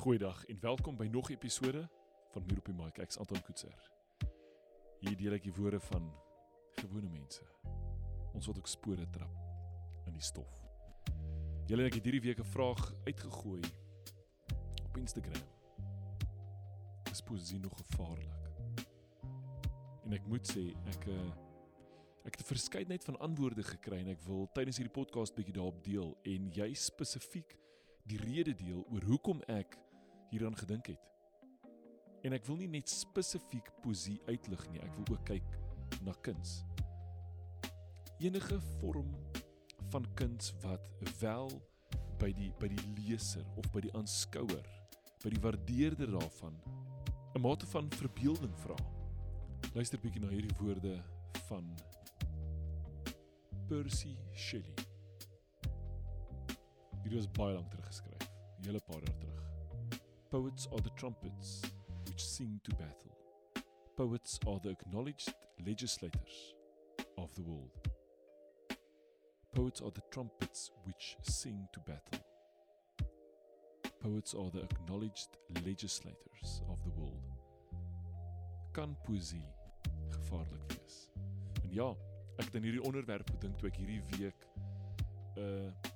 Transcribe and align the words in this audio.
Goeiedag 0.00 0.46
en 0.46 0.56
welkom 0.60 0.96
by 0.96 1.06
nog 1.12 1.28
'n 1.28 1.32
episode 1.32 1.88
van 2.30 2.42
Muur 2.46 2.58
op 2.58 2.64
die 2.64 2.74
Mic. 2.74 2.98
Ek's 2.98 3.18
Anton 3.18 3.42
Koetser. 3.42 3.90
Hier 4.98 5.16
deel 5.16 5.32
ek 5.32 5.42
die 5.42 5.52
woorde 5.52 5.80
van 5.80 6.12
gewone 6.70 7.08
mense. 7.08 7.44
Ons 8.32 8.46
wil 8.46 8.56
ook 8.56 8.66
spore 8.66 9.10
trap 9.10 9.36
in 10.06 10.12
die 10.12 10.22
stof. 10.22 10.64
Julle 11.66 11.82
het 11.82 12.04
hierdie 12.04 12.20
week 12.20 12.38
'n 12.38 12.44
vraag 12.44 12.94
uitgegooi 13.04 13.60
op 14.84 14.96
Instagram. 14.96 15.46
Is 17.10 17.20
poesie 17.20 17.58
nog 17.58 17.76
gevaarlik? 17.76 18.50
En 20.04 20.12
ek 20.12 20.26
moet 20.26 20.52
sê 20.52 20.74
ek 20.86 21.06
uh, 21.06 21.30
ek 22.24 22.34
het 22.36 22.40
'n 22.40 22.54
verskeidenheid 22.54 23.04
van 23.04 23.18
antwoorde 23.18 23.62
gekry 23.62 23.98
en 23.98 24.08
ek 24.08 24.22
wil 24.22 24.48
tydens 24.52 24.76
hierdie 24.76 25.00
podcast 25.04 25.34
bietjie 25.34 25.54
daarop 25.54 25.84
deel 25.84 26.18
en 26.22 26.50
jy 26.52 26.74
spesifiek 26.74 27.58
die 28.04 28.18
rede 28.18 28.54
deel 28.54 28.86
oor 28.88 29.02
hoekom 29.02 29.42
ek 29.42 29.78
hieraan 30.30 30.56
gedink 30.56 30.86
het. 30.92 31.06
En 32.22 32.36
ek 32.36 32.44
wil 32.46 32.60
nie 32.60 32.68
net 32.68 32.90
spesifiek 32.92 33.70
poesie 33.82 34.18
uitlig 34.28 34.66
nie, 34.70 34.82
ek 34.84 34.94
wil 34.98 35.16
ook 35.16 35.24
kyk 35.28 35.56
na 36.04 36.14
kuns. 36.24 36.60
Enige 38.20 38.60
vorm 38.78 39.14
van 39.90 40.06
kuns 40.14 40.52
wat 40.62 40.90
wel 41.20 41.50
by 42.20 42.28
die 42.36 42.50
by 42.60 42.68
die 42.68 42.82
leser 42.98 43.46
of 43.56 43.70
by 43.72 43.80
die 43.86 43.92
aanskouer, 43.96 44.66
by 45.24 45.32
die 45.32 45.40
waardeerder 45.40 46.12
daarvan 46.12 46.60
'n 47.34 47.40
mate 47.40 47.66
van 47.66 47.90
verbeelding 47.90 48.54
vra. 48.58 48.76
Luister 49.74 50.00
bietjie 50.00 50.20
na 50.20 50.28
hierdie 50.28 50.56
woorde 50.58 51.02
van 51.48 51.64
Percy 53.68 54.16
Shelley. 54.34 54.74
Hierdie 57.02 57.16
was 57.16 57.30
baie 57.30 57.54
lank 57.54 57.70
terug 57.70 57.86
geskryf, 57.86 58.28
'n 58.58 58.64
hele 58.64 58.80
paar 58.80 59.02
jaar 59.02 59.18
terug. 59.18 59.49
Poets 60.30 60.68
are 60.72 60.78
the 60.78 60.90
trumpets 60.90 61.60
which 62.06 62.24
sing 62.24 62.60
to 62.62 62.70
battle. 62.76 63.16
Poets 63.96 64.38
are 64.46 64.60
the 64.62 64.70
acknowledged 64.70 65.34
legislators 65.66 66.54
of 67.18 67.34
the 67.34 67.42
world. 67.42 67.72
Poets 69.52 69.80
are 69.80 69.90
the 69.90 70.02
trumpets 70.12 70.70
which 70.84 71.16
sing 71.22 71.66
to 71.72 71.80
battle. 71.80 72.24
Poets 73.98 74.32
are 74.34 74.48
the 74.50 74.62
acknowledged 74.62 75.36
legislators 75.66 76.62
of 76.70 76.78
the 76.84 76.90
world. 76.90 77.26
Kan 78.72 78.96
poesie 79.04 79.48
gevaarlik 80.10 80.62
wees? 80.68 81.08
En 81.64 81.72
ja, 81.72 81.90
ek 82.38 82.44
het 82.44 82.54
aan 82.54 82.68
hierdie 82.70 82.86
onderwerp 82.86 83.34
gedink 83.34 83.58
toe 83.58 83.68
ek 83.68 83.82
hierdie 83.82 84.02
week 84.14 84.46
'n 85.34 85.42
uh, 85.42 85.89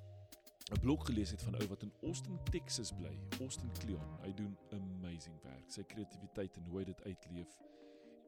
'n 0.71 0.79
blog 0.79 1.05
gelees 1.05 1.31
het 1.31 1.41
van 1.41 1.55
ou 1.55 1.67
wat 1.67 1.81
in 1.81 1.93
Austin, 2.01 2.39
Texas 2.43 2.91
bly, 2.91 3.19
Austin 3.39 3.71
Cleon. 3.71 4.17
Hy 4.21 4.33
doen 4.33 4.57
amazing 4.71 5.41
werk. 5.41 5.69
Sy 5.69 5.83
kreatiwiteit 5.83 6.57
en 6.57 6.65
hoe 6.65 6.79
hy 6.79 6.83
dit 6.83 7.03
uitleef 7.03 7.59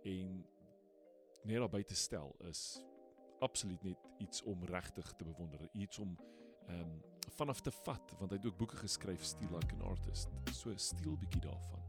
en 0.03 0.45
net 1.41 1.57
daarby 1.57 1.81
te 1.83 1.95
stel 1.95 2.35
is 2.49 2.81
absoluut 3.39 3.83
net 3.83 4.09
iets 4.17 4.44
om 4.44 4.63
regtig 4.63 5.13
te 5.16 5.23
bewonder, 5.23 5.69
iets 5.71 5.99
om 5.99 6.17
ehm 6.67 6.79
um, 6.79 7.02
vanaf 7.38 7.59
te 7.61 7.71
vat 7.71 8.13
want 8.19 8.31
hy 8.31 8.38
het 8.38 8.45
ook 8.45 8.57
boeke 8.57 8.75
geskryf 8.75 9.23
Steel 9.23 9.49
Like 9.51 9.75
an 9.75 9.81
Artist. 9.81 10.29
So 10.51 10.75
steel 10.75 11.17
bietjie 11.17 11.41
daarvan. 11.41 11.81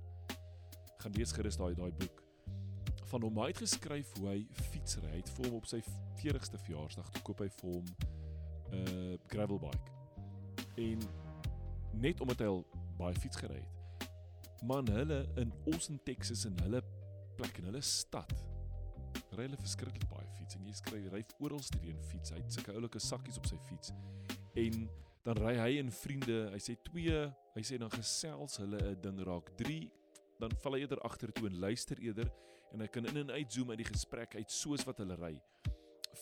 Gaan 0.99 1.13
lees 1.13 1.33
gerus 1.33 1.57
daai 1.57 1.75
daai 1.75 1.93
boek 1.93 2.25
van 3.09 3.23
hom 3.23 3.41
uit 3.41 3.57
geskryf 3.57 4.17
hoe 4.17 4.29
hy 4.29 4.47
fietsry. 4.71 5.09
Hy 5.11 5.21
het 5.21 5.31
vir 5.37 5.47
hom 5.47 5.61
op 5.61 5.67
sy 5.67 5.83
40ste 6.25 6.61
verjaarsdag 6.65 7.11
toe 7.11 7.23
koop 7.23 7.41
hy 7.41 7.49
vir 7.61 7.71
hom 7.71 7.87
'n 8.73 8.83
uh, 8.83 9.19
gravel 9.29 9.59
bike 9.59 9.98
en 10.79 11.03
net 12.03 12.21
omdat 12.25 12.45
hy 12.45 12.51
al 12.53 12.63
baie 12.99 13.17
fiets 13.19 13.41
gery 13.43 13.59
het. 13.59 14.07
Man, 14.67 14.89
hulle 14.91 15.23
in 15.39 15.53
Austin, 15.71 15.99
Texas 16.07 16.45
en 16.49 16.57
hulle 16.65 16.83
plek 17.39 17.61
in 17.61 17.69
hulle 17.71 17.83
stad 17.85 18.33
ry 19.37 19.45
hulle 19.47 19.59
verskriklik 19.61 20.07
baie 20.11 20.27
fiets 20.39 20.57
en 20.59 20.65
jy 20.67 20.75
skryf 20.79 21.11
ry 21.13 21.21
oral 21.45 21.61
streen 21.63 21.99
fiets. 22.11 22.33
Hy 22.35 22.41
het 22.41 22.57
sulke 22.57 22.75
oulike 22.75 23.01
sakkies 23.03 23.39
op 23.39 23.47
sy 23.49 23.59
fiets. 23.69 23.93
En 24.59 24.89
dan 25.27 25.39
ry 25.43 25.55
hy 25.59 25.71
en 25.83 25.93
vriende, 25.93 26.39
hy 26.55 26.61
sê 26.63 26.75
2, 26.89 27.21
hy 27.55 27.65
sê 27.67 27.79
dan 27.81 27.93
gesels 27.93 28.59
hulle 28.63 28.81
'n 28.93 29.01
ding 29.05 29.21
raak 29.29 29.53
3 29.61 29.81
dan 30.39 30.55
val 30.63 30.77
hy 30.77 30.85
eerder 30.85 31.01
agtertoe 31.07 31.49
en 31.49 31.59
luister 31.59 31.99
eerder 32.01 32.31
en 32.73 32.81
hy 32.81 32.89
kan 32.93 33.07
in 33.11 33.17
en 33.25 33.31
uit 33.31 33.53
zoom 33.53 33.71
uit 33.71 33.81
die 33.83 33.91
gesprek 33.91 34.37
uit 34.37 34.51
soos 34.51 34.85
wat 34.87 34.99
hulle 35.03 35.17
ry. 35.19 35.35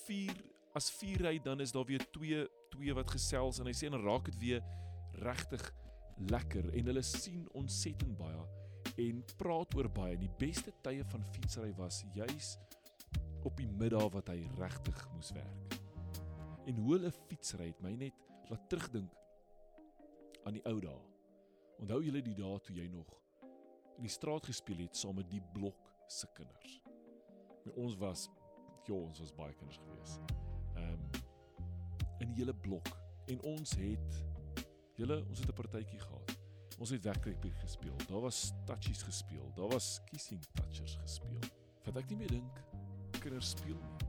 4 0.06 0.32
as 0.74 0.90
4 0.90 1.24
ry 1.28 1.38
dan 1.42 1.60
is 1.60 1.72
daar 1.72 1.84
weer 1.88 2.04
2 2.12 2.46
twee 2.76 2.94
wat 2.96 3.10
gesels 3.16 3.60
en 3.60 3.68
hy 3.70 3.74
sê 3.76 3.88
en 3.90 3.98
raak 4.04 4.28
dit 4.30 4.38
weer 4.44 4.62
regtig 5.24 5.64
lekker 6.30 6.70
en 6.76 6.92
hulle 6.92 7.02
sien 7.04 7.44
ontsettend 7.56 8.16
baie 8.18 8.44
en 9.02 9.20
praat 9.40 9.74
oor 9.76 9.88
baie 9.92 10.14
en 10.16 10.22
die 10.24 10.32
beste 10.40 10.72
tye 10.84 11.04
van 11.12 11.24
fietsry 11.34 11.72
was 11.76 12.02
juis 12.16 12.54
op 13.46 13.58
die 13.60 13.68
middag 13.80 14.08
wat 14.14 14.30
hy 14.32 14.40
regtig 14.58 15.02
moes 15.14 15.30
werk. 15.36 15.76
En 16.66 16.80
hoe 16.82 16.96
hulle 16.96 17.12
fietsry 17.28 17.68
het 17.70 17.82
my 17.84 17.92
net 17.98 18.24
laat 18.50 18.64
terugdink 18.70 19.12
aan 20.46 20.56
die 20.58 20.64
ou 20.66 20.78
dae. 20.82 20.96
Onthou 21.82 22.00
julle 22.02 22.24
die 22.24 22.34
dae 22.38 22.58
toe 22.64 22.78
jy 22.78 22.88
nog 22.90 23.12
in 23.96 24.04
die 24.04 24.12
straat 24.12 24.48
gespeel 24.48 24.82
het 24.84 24.98
saam 24.98 25.16
met 25.20 25.30
die 25.30 25.42
blok 25.54 25.92
se 26.10 26.28
kinders? 26.36 26.80
Met 27.66 27.76
ons 27.76 27.96
was 28.00 28.26
ja, 28.86 28.94
ons 28.94 29.22
was 29.22 29.34
baie 29.34 29.54
kinders 29.58 29.80
gewees. 29.82 30.45
Hele 32.36 32.54
blok 32.54 32.88
en 33.26 33.42
ons 33.42 33.74
het 33.80 34.24
julle 34.96 35.20
ons 35.28 35.38
het 35.38 35.48
'n 35.48 35.58
partytjie 35.62 36.00
gehad. 36.00 36.36
Ons 36.78 36.90
het 36.90 37.04
wegkruipie 37.04 37.52
gespeel. 37.52 37.96
Daar 38.08 38.20
was 38.20 38.52
touchies 38.64 39.02
gespeel. 39.02 39.52
Daar 39.54 39.68
was 39.68 40.00
kissing 40.04 40.40
touchers 40.54 40.96
gespeel. 40.96 41.40
Wat 41.84 41.96
ek 41.96 42.08
nie 42.08 42.16
meer 42.16 42.28
dink 42.28 42.64
kinders 43.20 43.50
speel 43.50 43.76
nie. 43.76 44.08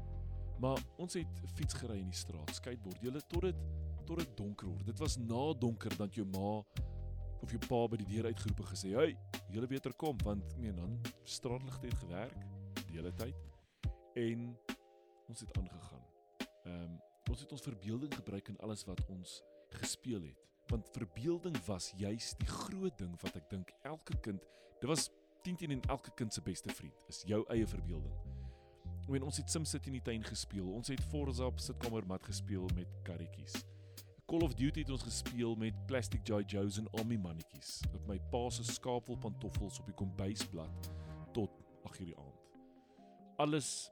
Maar 0.59 0.79
ons 0.97 1.13
het 1.13 1.41
fiets 1.53 1.73
gery 1.73 1.99
in 1.99 2.09
die 2.09 2.17
straat, 2.17 2.55
skateboard. 2.55 3.01
Julle 3.01 3.21
tot 3.27 3.41
dit 3.41 3.55
tot 4.07 4.17
dit 4.17 4.37
donker 4.37 4.67
word. 4.67 4.85
Dit 4.85 4.99
was 4.99 5.17
na 5.17 5.53
donker 5.59 5.97
dan 5.97 6.09
jou 6.15 6.25
ma 6.25 6.63
of 7.43 7.51
jou 7.51 7.59
pa 7.67 7.87
by 7.91 7.97
die 7.97 8.07
deur 8.07 8.25
uitgeroep 8.25 8.59
en 8.59 8.69
gesê, 8.71 8.93
"Hey, 8.95 9.17
julle 9.49 9.67
beter 9.67 9.93
kom 9.93 10.17
want 10.23 10.57
meen 10.57 10.75
dan 10.75 11.01
straatligte 11.23 11.87
het 11.87 11.97
gewerk 11.97 12.37
die 12.87 12.95
hele 12.95 13.13
tyd." 13.13 13.35
En 14.15 14.57
ons 15.27 15.39
het 15.39 15.57
aangegaan. 15.57 16.05
Ehm 16.63 16.83
um, 16.83 17.06
ons 17.29 17.39
het 17.39 17.51
ons 17.51 17.61
verbeelding 17.61 18.13
gebruik 18.15 18.47
in 18.47 18.59
alles 18.65 18.85
wat 18.87 19.03
ons 19.11 19.41
gespeel 19.81 20.21
het. 20.21 20.43
Want 20.67 20.89
verbeelding 20.95 21.55
was 21.65 21.93
juis 21.97 22.33
die 22.39 22.47
groot 22.47 22.97
ding 22.99 23.13
wat 23.21 23.35
ek 23.39 23.49
dink 23.49 23.71
elke 23.87 24.17
kind, 24.23 24.43
dit 24.81 24.89
was 24.89 25.09
10 25.43 25.55
teen 25.55 25.77
en 25.77 25.85
elke 25.87 26.11
kind 26.19 26.33
se 26.33 26.43
beste 26.43 26.73
vriend, 26.75 27.05
is 27.07 27.23
jou 27.27 27.43
eie 27.53 27.67
verbeelding. 27.67 28.15
Wen 29.07 29.23
ons 29.23 29.37
het 29.39 29.47
SimCity 29.51 29.87
in 29.87 29.95
die 30.01 30.03
tuin 30.03 30.23
gespeel. 30.27 30.67
Ons 30.67 30.91
het 30.91 31.03
Forza 31.07 31.47
op 31.47 31.61
sitkamermat 31.63 32.25
gespeel 32.27 32.67
met 32.75 32.91
karretjies. 33.07 33.61
Call 34.27 34.43
of 34.43 34.57
Duty 34.59 34.83
het 34.83 34.89
ons 34.91 35.05
gespeel 35.07 35.55
met 35.55 35.75
plastic 35.87 36.25
Joy 36.27 36.41
Joes 36.51 36.81
en 36.81 36.89
Army 36.99 37.15
mannetjies. 37.15 37.77
Op 37.95 38.09
my 38.09 38.17
pa 38.33 38.41
se 38.51 38.65
skaapwol 38.67 39.15
pantoffels 39.23 39.79
op 39.79 39.87
die 39.87 39.95
kombuisblad 39.95 40.89
tot 41.31 41.55
8:00 41.87 42.09
die 42.09 42.17
aand. 42.19 42.43
Alles 43.37 43.89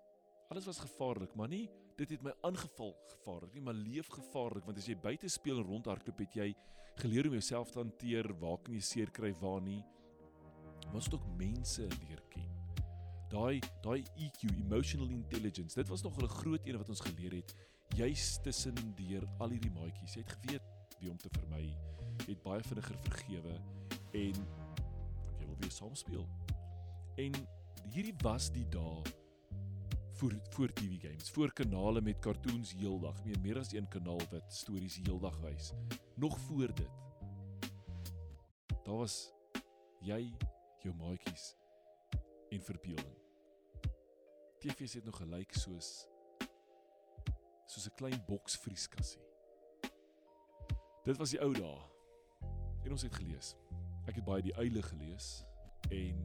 alles 0.50 0.66
was 0.66 0.79
gevaarlik, 0.79 1.35
maar 1.35 1.47
nie 1.47 1.69
dit 2.00 2.09
het 2.09 2.23
my 2.23 2.33
aangeval 2.47 2.94
gevaarlik 3.13 3.53
nie, 3.56 3.63
maar 3.63 3.78
leef 3.78 4.09
gevaarlik 4.11 4.66
want 4.67 4.79
as 4.79 4.88
jy 4.89 4.95
buite 5.00 5.29
speel 5.31 5.61
en 5.61 5.67
rondhardloop 5.69 6.23
het 6.25 6.35
jy 6.39 6.50
geleer 7.00 7.28
om 7.29 7.35
jouself 7.38 7.72
te 7.72 7.79
hanteer, 7.79 8.31
waar 8.39 8.59
kan 8.63 8.75
jy 8.75 8.83
seer 8.83 9.11
kry, 9.11 9.31
waar 9.41 9.61
nie. 9.63 9.81
Ons 10.94 11.09
het 11.09 11.17
ook 11.17 11.25
mense 11.39 11.88
leer 11.88 12.22
ken. 12.31 12.51
Daai 13.31 13.59
daai 13.83 14.03
EQ, 14.22 14.45
emotional 14.61 15.09
intelligence, 15.12 15.75
dit 15.75 15.89
was 15.92 16.03
nog 16.03 16.18
'n 16.21 16.27
groot 16.27 16.68
een 16.68 16.77
wat 16.77 16.89
ons 16.89 17.01
geleer 17.01 17.33
het 17.42 17.56
juis 17.95 18.39
tussen 18.44 18.75
deur 18.95 19.27
al 19.39 19.50
hierdie 19.50 19.71
maatjies. 19.71 20.13
Jy 20.13 20.21
het 20.21 20.38
geweet 20.39 20.62
wie 21.00 21.09
om 21.12 21.18
te 21.18 21.30
vermy. 21.30 21.77
Jy 22.25 22.33
het 22.33 22.44
baie 22.44 22.63
vinniger 22.63 22.97
vergewe 22.97 23.59
en 24.12 24.36
jy 25.39 25.45
wil 25.45 25.57
weer 25.59 25.71
saam 25.71 25.95
speel. 25.95 26.27
En 27.18 27.33
hierdie 27.92 28.15
was 28.24 28.51
die 28.51 28.68
dae 28.69 29.03
voor 30.15 30.33
voor 30.50 30.73
TV 30.73 31.01
games, 31.01 31.31
voor 31.31 31.53
kanale 31.53 32.01
met 32.01 32.19
cartoons 32.19 32.71
heeldag, 32.71 33.23
meer 33.23 33.39
meer 33.39 33.57
as 33.59 33.71
een 33.73 33.88
kanaal 33.88 34.21
wat 34.31 34.53
stories 34.53 34.95
heeldag 35.03 35.38
wys. 35.38 35.71
Nog 36.15 36.39
voor 36.39 36.73
dit. 36.75 36.89
Daar 38.83 38.95
was 38.95 39.33
jy, 40.00 40.31
jou 40.79 40.95
maatjies 40.95 41.56
en 42.50 42.62
verbeelding. 42.62 43.17
TV's 44.59 44.94
het 44.94 45.06
nog 45.06 45.17
gelyk 45.17 45.53
soos 45.53 46.07
soos 47.65 47.88
'n 47.88 47.95
klein 47.95 48.23
boks 48.27 48.57
vrieskassie. 48.57 49.21
Dit 51.03 51.18
was 51.18 51.29
die 51.29 51.41
ou 51.41 51.53
dae. 51.53 51.81
En 52.83 52.91
ons 52.91 53.01
het 53.01 53.15
gelees. 53.15 53.56
Ek 54.06 54.15
het 54.15 54.25
baie 54.25 54.41
die 54.41 54.56
uile 54.56 54.81
gelees 54.81 55.45
en 55.89 56.21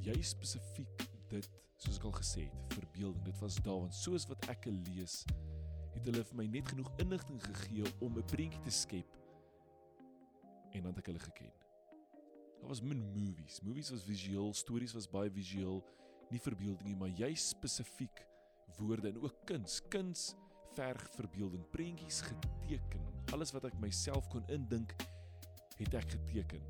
jy 0.00 0.22
spesifiek 0.22 1.08
dit 1.28 1.63
soos 1.84 2.00
ek 2.00 2.06
al 2.08 2.16
gesê 2.16 2.46
het, 2.48 2.78
verbeelding. 2.78 3.24
Dit 3.28 3.40
was 3.42 3.58
daar 3.62 3.82
want 3.84 3.94
soos 3.94 4.26
wat 4.30 4.48
ek 4.52 4.66
lees, 4.70 5.22
het 5.94 6.08
hulle 6.08 6.24
vir 6.30 6.40
my 6.40 6.46
net 6.50 6.72
genoeg 6.72 6.90
inligting 7.04 7.42
gegee 7.44 7.84
om 8.00 8.18
'n 8.18 8.26
prentjie 8.32 8.62
te 8.64 8.70
skep 8.70 9.20
en 10.74 10.82
dan 10.82 10.90
het 10.90 10.98
ek 10.98 11.06
hulle 11.12 11.22
geken. 11.22 11.52
Daar 12.60 12.68
was 12.68 12.82
min 12.82 13.02
movies. 13.12 13.60
Movies 13.62 13.90
was 13.90 14.02
visueel, 14.02 14.54
stories 14.54 14.92
was 14.92 15.08
baie 15.10 15.30
visueel, 15.30 15.82
nie 16.30 16.40
verbeelding 16.40 16.88
nie, 16.88 16.96
maar 16.96 17.12
jy 17.12 17.34
spesifiek 17.34 18.24
woorde 18.78 19.08
en 19.08 19.20
ook 19.22 19.44
kuns. 19.46 19.80
Kuns 19.88 20.34
verg 20.74 21.08
verbeelding, 21.14 21.62
prentjies 21.70 22.22
geteken. 22.26 23.04
Alles 23.32 23.52
wat 23.54 23.64
ek 23.64 23.76
myself 23.82 24.26
kon 24.32 24.42
indink, 24.48 24.96
het 25.78 25.94
ek 25.94 26.16
geteken. 26.16 26.64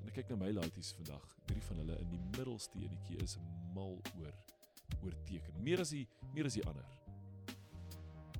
En 0.00 0.10
ek 0.10 0.20
kyk 0.20 0.30
na 0.30 0.36
my 0.44 0.52
laities 0.54 0.92
vandag. 0.94 1.24
Drie 1.48 1.62
van 1.62 1.82
hulle 1.82 1.98
in 2.04 2.14
die 2.14 2.22
middelste 2.36 2.78
enetjie 2.78 3.18
is 3.24 3.38
mal 3.74 3.98
oor 4.20 4.34
oor 5.02 5.16
teken. 5.28 5.62
Meer 5.64 5.82
as 5.84 5.92
die 5.94 6.06
meer 6.34 6.48
as 6.48 6.56
die 6.58 6.66
ander. 6.68 6.86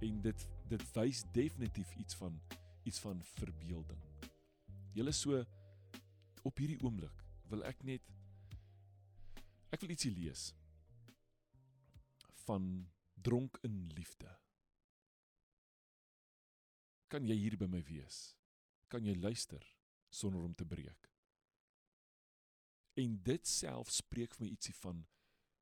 En 0.04 0.20
dit 0.24 0.48
dit 0.70 0.84
wys 0.96 1.24
definitief 1.34 1.94
iets 2.00 2.16
van 2.20 2.40
iets 2.84 3.00
van 3.00 3.20
verbeelding. 3.34 4.00
Julle 4.94 5.12
so 5.12 5.44
op 6.44 6.60
hierdie 6.60 6.80
oomblik 6.84 7.24
wil 7.50 7.64
ek 7.68 7.82
net 7.86 8.12
ek 9.74 9.82
wil 9.82 9.94
ietsie 9.94 10.12
lees 10.14 10.52
van 12.44 12.66
dronk 13.14 13.58
in 13.66 13.88
liefde. 13.96 14.30
Kan 17.08 17.26
jy 17.28 17.36
hier 17.38 17.56
by 17.58 17.68
my 17.70 17.80
wees? 17.88 18.34
Kan 18.92 19.06
jy 19.06 19.16
luister 19.16 19.64
sonder 20.12 20.44
om 20.44 20.54
te 20.54 20.66
breek? 20.68 21.08
En 23.00 23.16
dit 23.26 23.48
self 23.48 23.90
spreek 23.90 24.36
vir 24.36 24.44
my 24.44 24.52
ietsie 24.52 24.76
van 24.82 25.02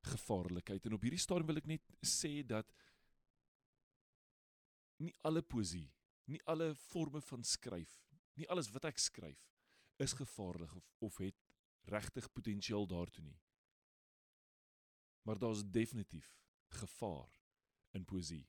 gevaarlikheid 0.07 0.87
en 0.87 0.97
op 0.97 1.05
hierdie 1.07 1.21
stadium 1.21 1.47
wil 1.51 1.61
ek 1.61 1.71
net 1.71 1.95
sê 2.07 2.43
dat 2.47 2.69
nie 5.03 5.15
alle 5.27 5.43
poesie, 5.43 5.89
nie 6.31 6.41
alle 6.47 6.75
forme 6.75 7.21
van 7.21 7.43
skryf, 7.45 7.99
nie 8.39 8.49
alles 8.49 8.71
wat 8.75 8.87
ek 8.91 8.99
skryf 9.03 9.41
is 10.03 10.15
gevaarlik 10.19 10.75
of, 10.75 10.87
of 10.99 11.19
het 11.23 11.39
regtig 11.91 12.29
potensiaal 12.33 12.87
daartoe 12.87 13.25
nie. 13.25 13.39
Maar 15.23 15.39
daar's 15.39 15.65
definitief 15.65 16.39
gevaar 16.79 17.31
in 17.91 18.05
poesie. 18.05 18.47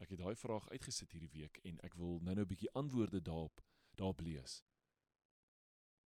Ek 0.00 0.14
het 0.14 0.22
daai 0.22 0.34
vraag 0.38 0.68
uitgesit 0.72 1.12
hierdie 1.12 1.34
week 1.34 1.60
en 1.68 1.78
ek 1.86 1.94
wil 1.94 2.18
nou-nou 2.24 2.46
'n 2.46 2.52
bietjie 2.54 2.72
antwoorde 2.72 3.20
daarop 3.20 3.60
daarop 3.98 4.20
lees. 4.20 4.62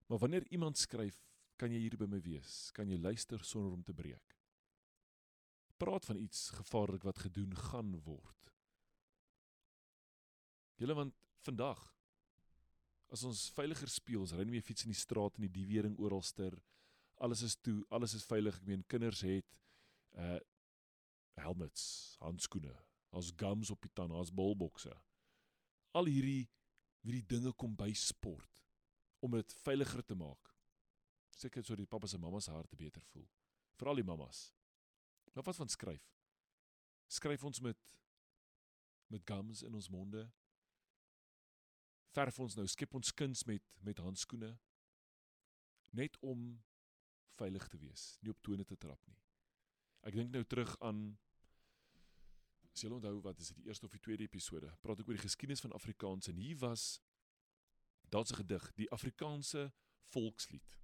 Maar 0.07 0.18
wanneer 0.18 0.47
iemand 0.47 0.77
skryf, 0.77 1.19
kan 1.61 1.73
jy 1.73 1.83
hier 1.83 1.97
by 1.99 2.07
my 2.09 2.19
wees, 2.25 2.71
kan 2.73 2.89
jy 2.89 2.97
luister 2.97 3.43
sonder 3.45 3.73
om 3.75 3.83
te 3.85 3.93
breek. 3.93 4.33
Praat 5.81 6.07
van 6.09 6.17
iets 6.17 6.49
gevaarlik 6.57 7.05
wat 7.05 7.21
gedoen 7.21 7.53
gaan 7.69 7.93
word. 8.05 8.49
Julle 10.81 10.97
want 10.97 11.17
vandag 11.45 11.81
as 13.11 13.25
ons 13.27 13.49
veiliger 13.53 13.89
speel, 13.91 14.23
ons 14.23 14.33
ry 14.33 14.45
nie 14.47 14.55
meer 14.55 14.65
fiets 14.65 14.87
in 14.87 14.93
die 14.93 14.97
straat 14.97 15.35
en 15.37 15.45
die 15.45 15.53
diewering 15.53 15.97
oralster. 15.99 16.55
Alles 17.21 17.43
is 17.45 17.57
toe, 17.59 17.81
alles 17.93 18.15
is 18.17 18.25
veilig. 18.25 18.55
Ek 18.61 18.69
meen 18.69 18.85
kinders 18.89 19.25
het 19.27 19.61
uh 20.17 20.39
helmets, 21.41 21.83
handskoene, 22.21 22.73
ons 23.17 23.29
gums 23.39 23.69
op 23.71 23.79
die 23.81 23.89
tande, 23.95 24.17
ons 24.19 24.33
bolbokse. 24.35 24.91
Al 25.97 26.09
hierdie 26.11 26.49
hierdie 27.01 27.23
dinge 27.25 27.53
kom 27.57 27.71
by 27.73 27.89
sport 27.97 28.59
om 29.25 29.33
dit 29.37 29.55
veiliger 29.63 30.03
te 30.05 30.17
maak. 30.17 30.50
Seker 31.41 31.63
sodat 31.65 31.83
die 31.83 31.89
pappas 31.89 32.13
en 32.13 32.21
mammas 32.21 32.49
harte 32.51 32.77
beter 32.77 33.01
voel. 33.13 33.27
Veral 33.79 34.01
die 34.01 34.05
mammas. 34.05 34.51
Maar 35.33 35.47
wat 35.47 35.57
van 35.57 35.71
skryf? 35.71 36.05
Skryf 37.07 37.43
ons 37.43 37.63
met 37.65 37.97
met 39.11 39.25
gums 39.27 39.61
in 39.67 39.73
ons 39.75 39.89
monde? 39.91 40.29
verf 42.15 42.39
ons 42.43 42.57
nou 42.59 42.67
skep 42.69 42.93
ons 42.97 43.13
kuns 43.15 43.45
met 43.47 43.63
met 43.85 43.99
handskoene 44.03 44.51
net 45.97 46.17
om 46.23 46.43
veilig 47.39 47.65
te 47.71 47.79
wees, 47.81 48.03
nie 48.21 48.31
op 48.31 48.39
tone 48.45 48.63
te 48.67 48.77
trap 48.79 48.99
nie. 49.09 49.17
Ek 50.07 50.15
dink 50.15 50.31
nou 50.33 50.44
terug 50.47 50.73
aan 50.85 51.01
as 52.71 52.83
jy 52.83 52.91
onthou 52.91 53.17
wat 53.25 53.39
is 53.44 53.51
dit 53.51 53.63
die 53.63 53.71
eerste 53.71 53.87
of 53.87 53.95
die 53.95 54.03
tweede 54.03 54.27
episode, 54.27 54.69
praat 54.83 55.01
ek 55.01 55.09
oor 55.09 55.17
die 55.17 55.25
geskiedenis 55.25 55.63
van 55.63 55.75
Afrikaans 55.75 56.31
en 56.31 56.39
hier 56.39 56.59
was 56.61 57.01
daar's 58.11 58.31
'n 58.31 58.44
gedig, 58.44 58.71
die 58.75 58.91
Afrikaanse 58.91 59.71
volkslied. 60.11 60.81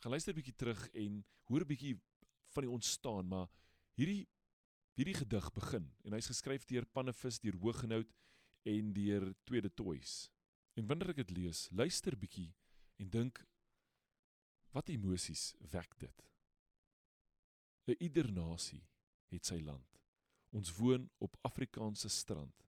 Gaan 0.00 0.14
luister 0.16 0.32
'n 0.32 0.36
bietjie 0.40 0.56
terug 0.56 0.88
en 0.96 1.24
hoor 1.44 1.60
'n 1.60 1.66
bietjie 1.66 2.00
van 2.54 2.62
die 2.62 2.72
ontstaan, 2.72 3.28
maar 3.28 3.48
hierdie 3.94 4.28
hierdie 4.96 5.14
gedig 5.14 5.52
begin 5.52 5.92
en 6.04 6.12
hy's 6.12 6.26
geskryf 6.26 6.64
deur 6.64 6.86
Pannevis 6.86 7.40
deur 7.40 7.56
Hoogenout 7.60 8.14
en 8.62 8.92
deur 8.92 9.34
Tweede 9.44 9.74
Toys. 9.74 10.30
En 10.74 10.86
wanneer 10.86 11.10
ek 11.10 11.16
dit 11.16 11.30
lees, 11.30 11.68
luister 11.70 12.16
bietjie 12.16 12.54
en 12.96 13.10
dink 13.10 13.46
wat 14.72 14.88
emosies 14.88 15.54
wek 15.70 15.98
dit? 15.98 16.24
'n 17.86 17.96
Ieder 18.00 18.32
nasie 18.32 18.88
het 19.28 19.44
sy 19.44 19.60
land. 19.60 20.00
Ons 20.50 20.72
woon 20.76 21.10
op 21.18 21.36
Afrikaanse 21.42 22.08
strand. 22.08 22.64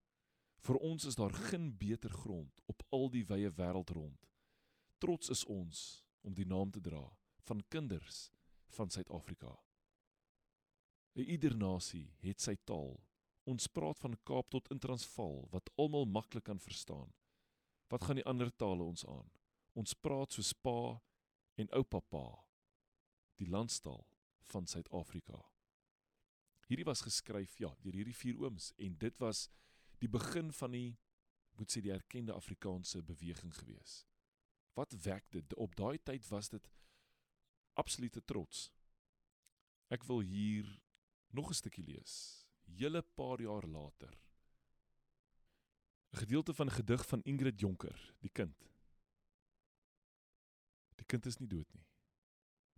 Vir 0.59 0.77
ons 0.77 1.05
is 1.05 1.15
daar 1.15 1.33
geen 1.33 1.77
beter 1.79 2.11
grond 2.11 2.61
op 2.67 2.83
al 2.91 3.11
die 3.11 3.25
wye 3.25 3.51
wêreld 3.51 3.91
rond. 3.91 4.29
Trots 4.99 5.29
is 5.29 5.45
ons 5.45 6.05
om 6.21 6.35
die 6.35 6.47
naam 6.47 6.71
te 6.71 6.81
dra 6.81 7.22
van 7.49 7.63
kinders 7.69 8.31
van 8.77 8.91
Suid-Afrika. 8.91 9.57
Ieder 11.13 11.57
nasie 11.57 12.07
het 12.25 12.41
sy 12.41 12.55
taal, 12.65 12.97
Ons 13.43 13.67
praat 13.67 13.99
van 13.99 14.15
Kaap 14.23 14.53
tot 14.55 14.69
in 14.71 14.79
Transvaal 14.79 15.49
wat 15.51 15.71
almal 15.75 16.07
maklik 16.07 16.45
kan 16.47 16.61
verstaan. 16.63 17.11
Wat 17.91 18.05
gaan 18.07 18.21
die 18.21 18.29
ander 18.29 18.53
tale 18.55 18.85
ons 18.87 19.03
aan? 19.07 19.31
Ons 19.75 19.95
praat 19.99 20.33
soos 20.33 20.53
pa 20.55 21.01
en 21.59 21.71
oupa 21.75 22.01
pa. 22.01 22.27
Die 23.43 23.49
landstaal 23.51 24.05
van 24.53 24.67
Suid-Afrika. 24.67 25.41
Hierdie 26.69 26.87
was 26.87 27.03
geskryf 27.03 27.59
ja, 27.59 27.73
deur 27.83 27.99
hierdie 27.99 28.17
vier 28.17 28.39
ooms 28.39 28.71
en 28.79 28.95
dit 28.99 29.19
was 29.19 29.49
die 29.99 30.09
begin 30.11 30.53
van 30.55 30.77
die 30.77 30.93
moet 31.59 31.75
sê 31.75 31.83
die 31.83 31.93
erkende 31.93 32.37
Afrikaanse 32.37 33.03
beweging 33.03 33.53
gewees. 33.59 34.05
Wat 34.79 34.95
wek 35.05 35.27
dit? 35.35 35.55
Op 35.61 35.75
daai 35.77 35.99
tyd 35.99 36.25
was 36.31 36.49
dit 36.49 36.71
absolute 37.75 38.25
trots. 38.25 38.71
Ek 39.89 40.05
wil 40.05 40.21
hier 40.21 40.81
nog 41.31 41.51
'n 41.51 41.55
stukkie 41.55 41.85
lees 41.85 42.47
hele 42.65 43.03
paar 43.03 43.41
jaar 43.41 43.67
later 43.67 44.23
'n 46.13 46.19
gedeelte 46.19 46.55
van 46.55 46.67
'n 46.67 46.77
gedig 46.79 47.07
van 47.07 47.23
Ingrid 47.23 47.61
Jonker, 47.61 48.15
die 48.21 48.31
kind. 48.31 48.71
Die 50.97 51.07
kind 51.07 51.27
is 51.27 51.39
nie 51.39 51.49
dood 51.49 51.73
nie. 51.73 51.87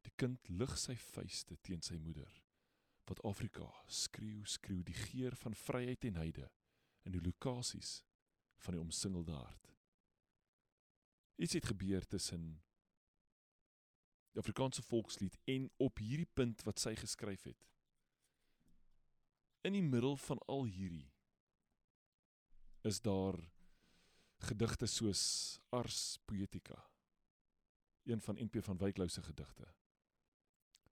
Die 0.03 0.13
kind 0.15 0.49
lig 0.49 0.79
sy 0.79 0.95
vuiste 0.97 1.57
teen 1.61 1.83
sy 1.83 1.97
moeder. 1.97 2.43
Wat 3.05 3.23
Afrika 3.23 3.69
skreeu, 3.87 4.45
skreeu 4.45 4.83
die 4.83 4.95
geur 4.95 5.37
van 5.37 5.55
vryheid 5.55 6.05
en 6.05 6.15
heide 6.15 6.51
in 7.03 7.13
die 7.13 7.21
lokasies 7.21 8.05
van 8.57 8.75
die 8.75 8.81
omsingelde 8.81 9.33
hart. 9.33 9.73
Iets 11.37 11.53
het 11.53 11.67
gebeur 11.67 12.07
tussen 12.07 12.63
die 14.35 14.43
Afrikaanse 14.43 14.83
volkslied 14.83 15.37
en 15.47 15.69
op 15.79 16.01
hierdie 16.03 16.29
punt 16.35 16.65
wat 16.67 16.83
sy 16.83 16.97
geskryf 16.99 17.47
het. 17.47 17.69
In 19.65 19.77
die 19.79 19.85
middel 19.85 20.17
van 20.27 20.41
al 20.51 20.67
hierdie 20.67 21.07
is 22.85 22.99
daar 23.01 23.39
gedigte 24.45 24.91
soos 24.91 25.23
Ars 25.73 26.19
Poetica 26.27 26.83
een 28.05 28.21
van 28.21 28.37
NP 28.43 28.61
van 28.61 28.77
Wyklou 28.77 29.09
se 29.09 29.23
gedigte. 29.23 29.65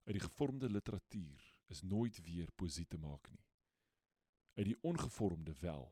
Uit 0.03 0.15
die 0.15 0.23
gevormde 0.23 0.69
literatuur 0.69 1.53
is 1.67 1.81
nooit 1.81 2.23
weer 2.23 2.49
poesie 2.55 2.87
te 2.87 2.97
maak 2.97 3.29
nie. 3.29 3.45
Uit 4.55 4.65
die 4.65 4.77
ongevormde 4.81 5.53
wel 5.59 5.91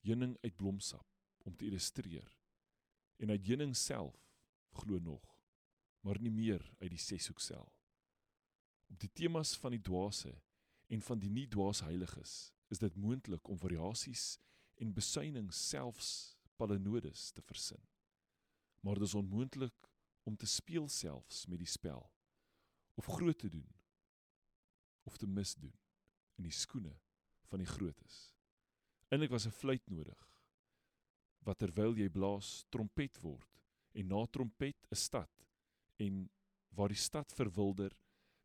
heuning 0.00 0.36
uit 0.40 0.56
blomsap 0.56 1.06
om 1.38 1.56
te 1.56 1.64
illustreer 1.64 2.36
en 3.16 3.30
uit 3.30 3.46
heuning 3.46 3.76
self 3.76 4.20
glo 4.70 4.98
nog 4.98 5.37
maar 6.00 6.20
nie 6.20 6.32
meer 6.32 6.62
uit 6.80 6.90
die 6.90 7.02
seshoek 7.02 7.40
sel 7.40 7.66
op 8.88 9.00
die 9.00 9.10
temas 9.12 9.56
van 9.60 9.74
die 9.76 9.82
dwaase 9.84 10.32
en 10.88 11.02
van 11.04 11.20
die 11.20 11.30
nie 11.30 11.46
dwaas 11.50 11.82
heiliges 11.84 12.34
is 12.72 12.80
dit 12.80 12.96
moontlik 12.96 13.48
om 13.48 13.60
variasies 13.60 14.38
en 14.80 14.94
besuinings 14.96 15.60
selfs 15.68 16.10
palinodes 16.58 17.30
te 17.32 17.42
versin. 17.42 17.80
Maar 18.80 19.00
dit 19.00 19.08
is 19.08 19.14
onmoontlik 19.14 19.90
om 20.22 20.36
te 20.36 20.46
speel 20.46 20.88
selfs 20.88 21.46
met 21.46 21.60
die 21.62 21.70
spel 21.70 22.04
of 22.98 23.06
groot 23.06 23.38
te 23.38 23.50
doen 23.50 23.68
of 25.08 25.16
te 25.16 25.26
misdoen 25.26 25.74
in 26.38 26.48
die 26.48 26.54
skoene 26.54 26.94
van 27.48 27.62
die 27.62 27.68
grootes. 27.68 28.16
Eindelik 29.08 29.32
was 29.32 29.46
'n 29.46 29.56
fluit 29.60 29.86
nodig 29.88 30.24
wat 31.46 31.58
terwyl 31.58 31.96
jy 31.96 32.08
blaas 32.08 32.64
trompet 32.68 33.20
word 33.20 33.60
en 33.92 34.06
na 34.06 34.26
trompet 34.26 34.86
'n 34.90 34.96
stad 34.96 35.47
en 35.98 36.26
waar 36.76 36.92
die 36.92 37.00
stad 37.00 37.32
verwilder 37.34 37.94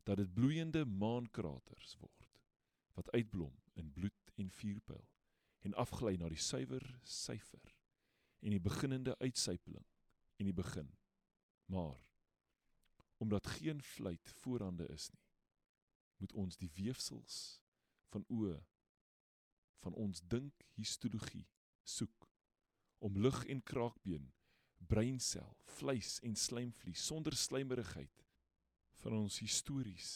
dat 0.04 0.20
dit 0.20 0.34
bloeiende 0.34 0.84
maankraters 0.84 1.96
word 2.02 2.28
wat 2.94 3.10
uitblom 3.10 3.54
in 3.80 3.90
bloed 3.92 4.32
en 4.34 4.50
vuurpyl 4.50 5.06
en 5.66 5.74
afgly 5.80 6.16
na 6.20 6.28
die 6.30 6.40
suiwer 6.40 6.84
syfer 7.02 7.72
en 8.44 8.52
die 8.52 8.62
beginnende 8.62 9.16
uitsypeling 9.18 9.86
en 10.36 10.50
die 10.50 10.56
begin. 10.56 10.90
Maar 11.72 11.96
omdat 13.22 13.46
geen 13.46 13.82
fluit 13.82 14.30
voorhande 14.42 14.86
is 14.92 15.08
nie, 15.10 15.22
moet 16.16 16.32
ons 16.32 16.56
die 16.60 16.70
weefsels 16.76 17.60
van 18.12 18.26
oë 18.28 18.58
van 19.84 19.96
ons 20.00 20.20
dink 20.32 20.64
histologie 20.78 21.46
soek 21.84 22.28
om 23.04 23.18
lig 23.20 23.42
en 23.52 23.60
kraakbeen, 23.62 24.30
breinsel, 24.88 25.56
vleis 25.78 26.18
en 26.22 26.36
slijmvlies 26.36 27.06
sonder 27.06 27.36
slijmerigheid 27.36 28.24
van 29.02 29.12
ons 29.12 29.38
histories 29.38 30.10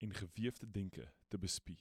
en 0.00 0.14
geweefde 0.14 0.70
denke 0.70 1.06
te 1.28 1.38
bespie 1.38 1.80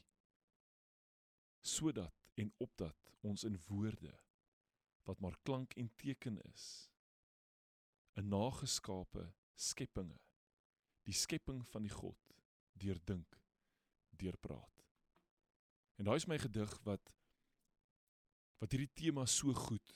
sodat 1.61 2.15
en 2.39 2.53
opdat 2.63 3.11
ons 3.21 3.43
in 3.43 3.57
woorde 3.67 4.13
wat 5.07 5.19
maar 5.19 5.35
klank 5.43 5.73
en 5.73 5.91
teken 5.95 6.39
is 6.51 6.89
'n 8.15 8.27
nageskape 8.27 9.33
skepinge 9.55 10.19
die 11.03 11.13
skepping 11.15 11.61
van 11.67 11.81
die 11.81 11.93
God 11.93 12.35
deurdink 12.79 13.37
deurpraat. 14.19 14.85
En 15.97 16.05
daai 16.05 16.15
is 16.15 16.27
my 16.27 16.37
gedig 16.39 16.75
wat 16.83 17.13
wat 18.59 18.71
hierdie 18.75 18.93
tema 18.93 19.25
so 19.25 19.53
goed 19.53 19.93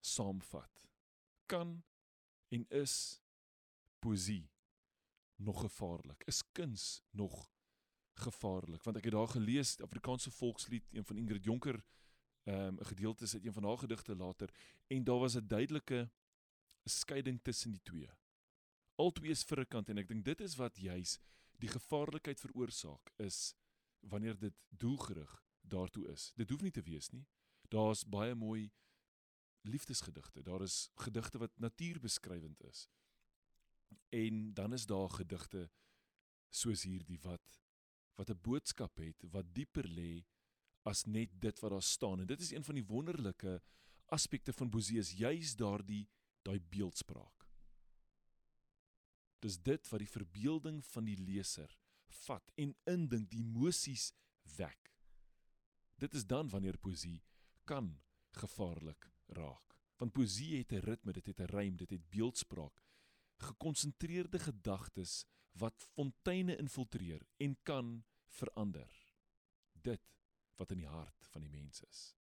saamvat 0.00 0.87
kan 1.48 1.78
en 2.54 2.66
is 2.82 2.94
poesie 4.04 4.44
nog 5.38 5.60
gevaarlik 5.66 6.26
is 6.26 6.42
kuns 6.52 7.02
nog 7.10 7.48
gevaarlik 8.18 8.82
want 8.86 8.98
ek 9.00 9.08
het 9.08 9.16
daar 9.16 9.34
gelees 9.34 9.76
Afrikaanse 9.84 10.30
volkslied 10.30 10.86
een 10.92 11.06
van 11.08 11.20
Ingrid 11.24 11.44
Jonker 11.44 11.78
ehm, 12.44 12.74
'n 12.74 12.78
um, 12.78 12.84
gedeelte 12.92 13.24
is 13.24 13.34
uit 13.34 13.44
een 13.44 13.52
van 13.52 13.64
haar 13.64 13.78
gedigte 13.78 14.16
later 14.16 14.54
en 14.86 15.04
daar 15.04 15.18
was 15.18 15.36
'n 15.36 15.46
duidelike 15.46 16.10
skeiding 16.84 17.40
tussen 17.42 17.70
die 17.70 17.82
twee. 17.82 18.10
Albei 18.94 19.30
is 19.30 19.44
vir 19.44 19.60
'n 19.60 19.68
kant 19.68 19.88
en 19.88 19.98
ek 19.98 20.08
dink 20.08 20.24
dit 20.24 20.40
is 20.40 20.56
wat 20.56 20.76
juis 20.76 21.18
die 21.58 21.68
gevaarlikheid 21.68 22.40
veroorsaak 22.40 23.12
is 23.16 23.54
wanneer 24.00 24.38
dit 24.38 24.54
doelgerig 24.68 25.42
daartoe 25.60 26.08
is. 26.08 26.32
Dit 26.36 26.50
hoef 26.50 26.62
nie 26.62 26.70
te 26.70 26.82
wees 26.82 27.10
nie. 27.10 27.26
Daar's 27.68 28.04
baie 28.08 28.34
mooi 28.34 28.70
liefdesgedigte. 29.62 30.42
Daar 30.42 30.62
is 30.62 30.90
gedigte 30.94 31.38
wat 31.38 31.58
natuurbeskrywend 31.58 32.64
is. 32.64 32.88
En 34.08 34.54
dan 34.54 34.72
is 34.72 34.86
daar 34.86 35.10
gedigte 35.10 35.70
soos 36.48 36.82
hierdie 36.82 37.20
wat 37.20 37.60
wat 38.18 38.30
'n 38.30 38.40
boodskap 38.42 38.96
het 38.96 39.22
wat 39.30 39.54
dieper 39.54 39.86
lê 39.86 40.24
as 40.82 41.04
net 41.04 41.40
dit 41.40 41.60
wat 41.60 41.70
daar 41.70 41.82
staan. 41.82 42.20
En 42.20 42.26
dit 42.26 42.40
is 42.40 42.50
een 42.50 42.64
van 42.64 42.74
die 42.74 42.86
wonderlike 42.86 43.62
aspekte 44.06 44.52
van 44.52 44.70
Boseus, 44.70 45.12
juis 45.12 45.56
daardie 45.56 46.08
daai 46.42 46.60
beeldspraak. 46.60 47.46
Dis 49.38 49.58
dit 49.62 49.88
wat 49.88 49.98
die 49.98 50.10
verbeelding 50.10 50.84
van 50.84 51.04
die 51.04 51.16
leser 51.16 51.78
vat 52.24 52.50
en 52.54 52.74
indink 52.84 53.30
die 53.30 53.42
emosies 53.44 54.12
wek. 54.56 54.94
Dit 55.98 56.14
is 56.14 56.26
dan 56.26 56.48
wanneer 56.48 56.78
poesie 56.78 57.22
kan 57.64 58.00
gevaarlik 58.30 59.10
raak. 59.36 59.76
Want 59.98 60.12
poesie 60.12 60.58
het 60.58 60.72
'n 60.72 60.84
ritme, 60.84 61.12
dit 61.12 61.26
het 61.26 61.40
'n 61.40 61.50
rym, 61.56 61.76
dit 61.76 61.90
het 61.90 62.10
beeldspraak, 62.10 62.82
gekonsentreerde 63.36 64.38
gedagtes 64.38 65.24
wat 65.52 65.88
fonteine 65.94 66.56
infiltreer 66.56 67.26
en 67.36 67.56
kan 67.62 68.04
verander. 68.26 68.90
Dit 69.72 70.02
wat 70.56 70.70
in 70.70 70.78
die 70.78 70.86
hart 70.86 71.26
van 71.26 71.40
die 71.40 71.50
mens 71.50 71.80
is. 71.80 72.16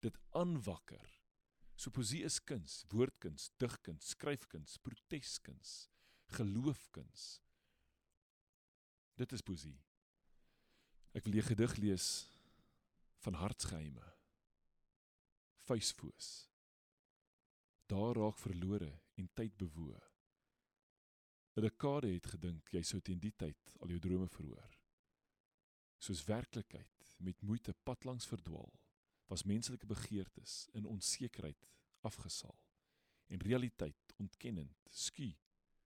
Dit 0.00 0.18
aanwakker. 0.30 1.20
So 1.74 1.90
poesie 1.90 2.22
is 2.22 2.44
kuns 2.44 2.84
woordkuns 2.88 3.50
digkuns 3.56 4.08
skryfkuns 4.08 4.76
proteskuns 4.76 5.90
geloofkuns. 6.26 7.40
Dit 9.14 9.32
is 9.32 9.40
poesie 9.40 9.84
ek 11.14 11.24
wil 11.24 11.38
'n 11.38 11.46
gedig 11.46 11.74
lees 11.76 12.26
van 13.22 13.34
hartsgeheime 13.34 14.13
vuisfoos 15.68 16.32
daar 17.92 18.16
raak 18.16 18.38
verlore 18.40 18.90
en 19.20 19.28
tyd 19.34 19.56
bewoe 19.60 20.00
'n 21.54 21.62
dekade 21.62 22.08
het 22.10 22.26
gedink 22.26 22.70
jy 22.74 22.80
sou 22.82 22.98
teen 23.00 23.20
die 23.22 23.34
tyd 23.38 23.70
al 23.78 23.92
jou 23.92 23.98
drome 24.02 24.26
verhoor. 24.28 24.72
Soos 26.02 26.24
werklikheid 26.26 27.12
met 27.18 27.42
moeite 27.42 27.74
pad 27.86 28.04
langs 28.04 28.26
verdwaal, 28.26 28.72
was 29.30 29.44
menslike 29.44 29.86
begeertes 29.86 30.68
in 30.72 30.84
onsekerheid 30.84 31.70
afgesaal 32.00 32.58
en 33.26 33.46
realiteit 33.46 34.14
ontkennend 34.16 34.90
sku 34.90 35.30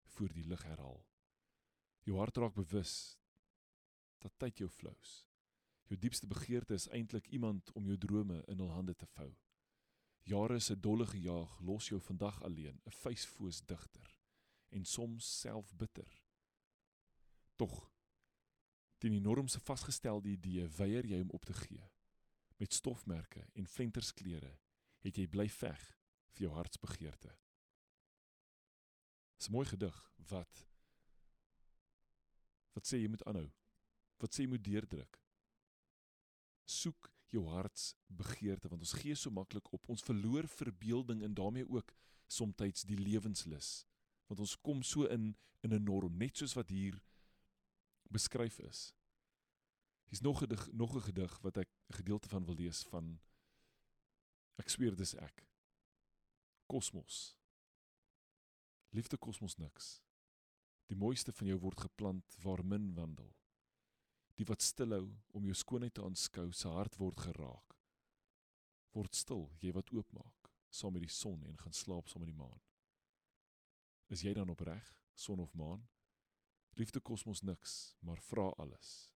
voor 0.04 0.32
die 0.32 0.44
lig 0.44 0.62
herhaal. 0.62 1.04
Jou 2.02 2.16
hart 2.18 2.36
raak 2.36 2.54
bewus 2.54 3.18
dat 4.18 4.32
tyd 4.38 4.58
jou 4.58 4.70
flous. 4.70 5.26
Jou 5.84 6.00
diepste 6.00 6.26
begeerte 6.26 6.74
is 6.74 6.88
eintlik 6.88 7.28
iemand 7.28 7.72
om 7.72 7.86
jou 7.86 7.98
drome 7.98 8.40
in 8.48 8.58
hul 8.58 8.72
hande 8.72 8.96
te 8.96 9.06
vou. 9.06 9.28
Jare 10.28 10.58
se 10.60 10.74
dolle 10.76 11.06
gejaag 11.06 11.60
los 11.64 11.88
jou 11.88 12.00
vandag 12.00 12.42
alleen, 12.42 12.80
'n 12.84 12.96
vuisfoos 13.02 13.60
digter 13.66 14.16
en 14.68 14.84
soms 14.84 15.38
self 15.40 15.74
bitter. 15.76 16.22
Tog 17.56 17.92
teen 18.98 19.12
die 19.12 19.20
normse 19.20 19.60
vasgestelde 19.60 20.28
idee 20.28 20.68
weier 20.68 21.06
jy 21.06 21.20
om 21.20 21.30
op 21.30 21.44
te 21.44 21.54
gee. 21.54 21.90
Met 22.56 22.74
stofmerke 22.74 23.46
en 23.52 23.66
ventersklere 23.66 24.58
het 24.98 25.16
jy 25.16 25.26
bly 25.26 25.48
veg 25.48 25.84
vir 26.34 26.42
jou 26.42 26.52
hartsbegeerte. 26.54 27.38
Dis 29.36 29.48
'n 29.48 29.52
mooi 29.52 29.66
gedig 29.66 30.12
wat 30.16 30.66
wat 32.74 32.86
sê 32.86 33.00
jy 33.00 33.08
moet 33.08 33.24
aanhou. 33.24 33.50
Wat 34.18 34.34
sê 34.34 34.42
jy 34.42 34.48
moet 34.48 34.64
deurdruk. 34.64 35.22
Soek 36.64 37.17
jou 37.30 37.44
hartsbegeerte 37.48 38.68
want 38.68 38.82
ons 38.82 38.96
gee 39.02 39.14
so 39.14 39.30
maklik 39.30 39.72
op. 39.72 39.88
Ons 39.88 40.02
verloor 40.02 40.48
verbeelding 40.48 41.22
en 41.22 41.34
daarmee 41.34 41.68
ook 41.68 41.92
soms 42.26 42.84
die 42.84 42.98
lewenslus 42.98 43.86
want 44.28 44.40
ons 44.40 44.56
kom 44.60 44.82
so 44.82 45.04
in 45.04 45.36
in 45.60 45.74
'n 45.74 45.84
norm 45.84 46.16
net 46.16 46.36
soos 46.36 46.54
wat 46.54 46.68
hier 46.68 47.02
beskryf 48.10 48.58
is. 48.58 48.94
Hier's 50.08 50.20
nog 50.20 50.42
'n 50.42 50.76
nog 50.76 50.94
'n 50.94 51.00
gedig 51.00 51.38
wat 51.40 51.56
ek 51.56 51.68
'n 51.68 51.94
gedeelte 51.94 52.28
van 52.28 52.44
wil 52.44 52.54
lees 52.54 52.82
van 52.82 53.20
ek 54.56 54.68
sweer 54.68 54.96
dis 54.96 55.14
ek. 55.14 55.46
Kosmos. 56.66 57.36
Liefde 58.90 59.16
kosmos 59.16 59.56
niks. 59.56 60.02
Die 60.86 60.96
mooiste 60.96 61.32
van 61.32 61.46
jou 61.46 61.58
word 61.58 61.80
geplant 61.80 62.36
waar 62.42 62.64
min 62.64 62.94
wandel. 62.94 63.37
Die 64.38 64.46
wat 64.46 64.62
stilhou 64.62 65.08
om 65.34 65.46
jou 65.48 65.54
skoonheid 65.58 65.96
te 65.98 66.04
aanskou, 66.06 66.52
se 66.54 66.70
hart 66.70 66.94
word 67.00 67.18
geraak. 67.26 67.74
Word 68.94 69.18
stil, 69.18 69.48
jy 69.58 69.72
wat 69.74 69.90
oopmaak, 69.90 70.50
saam 70.70 70.94
met 70.94 71.02
die 71.02 71.12
son 71.12 71.42
en 71.48 71.58
gaan 71.58 71.74
slaap 71.74 72.08
saam 72.08 72.22
met 72.22 72.30
die 72.30 72.38
maan. 72.38 72.60
Is 74.14 74.22
jy 74.22 74.32
dan 74.38 74.50
opreg, 74.52 74.86
son 75.18 75.42
of 75.42 75.54
maan? 75.58 75.82
Liefde 76.78 77.02
kosmos 77.02 77.42
niks, 77.42 77.96
maar 78.00 78.22
vra 78.30 78.46
alles. 78.62 79.10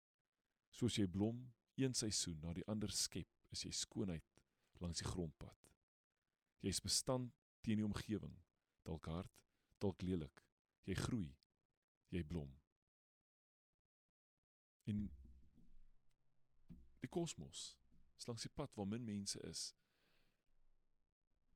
Soos 0.75 0.99
jy 0.99 1.07
blom 1.07 1.45
een 1.79 1.95
seisoen 1.95 2.41
na 2.43 2.52
die 2.57 2.67
ander 2.67 2.91
skep, 2.91 3.31
is 3.55 3.62
jy 3.62 3.71
skoonheid 3.76 4.43
langs 4.83 5.00
die 5.00 5.07
grondpad. 5.07 5.71
Jy's 6.67 6.83
bestand 6.83 7.31
teen 7.62 7.79
die 7.79 7.87
omgewing, 7.87 8.35
dalk 8.87 9.07
hard, 9.07 9.31
dalk 9.79 10.02
lelik. 10.02 10.43
Jy 10.87 10.99
groei, 10.99 11.31
jy 12.11 12.25
blom. 12.26 12.50
In 14.91 15.07
die 17.03 17.11
kosmos, 17.11 17.77
langs 18.27 18.47
die 18.47 18.55
pad 18.55 18.75
waar 18.79 18.87
min 18.87 19.05
mense 19.05 19.41
is. 19.49 19.73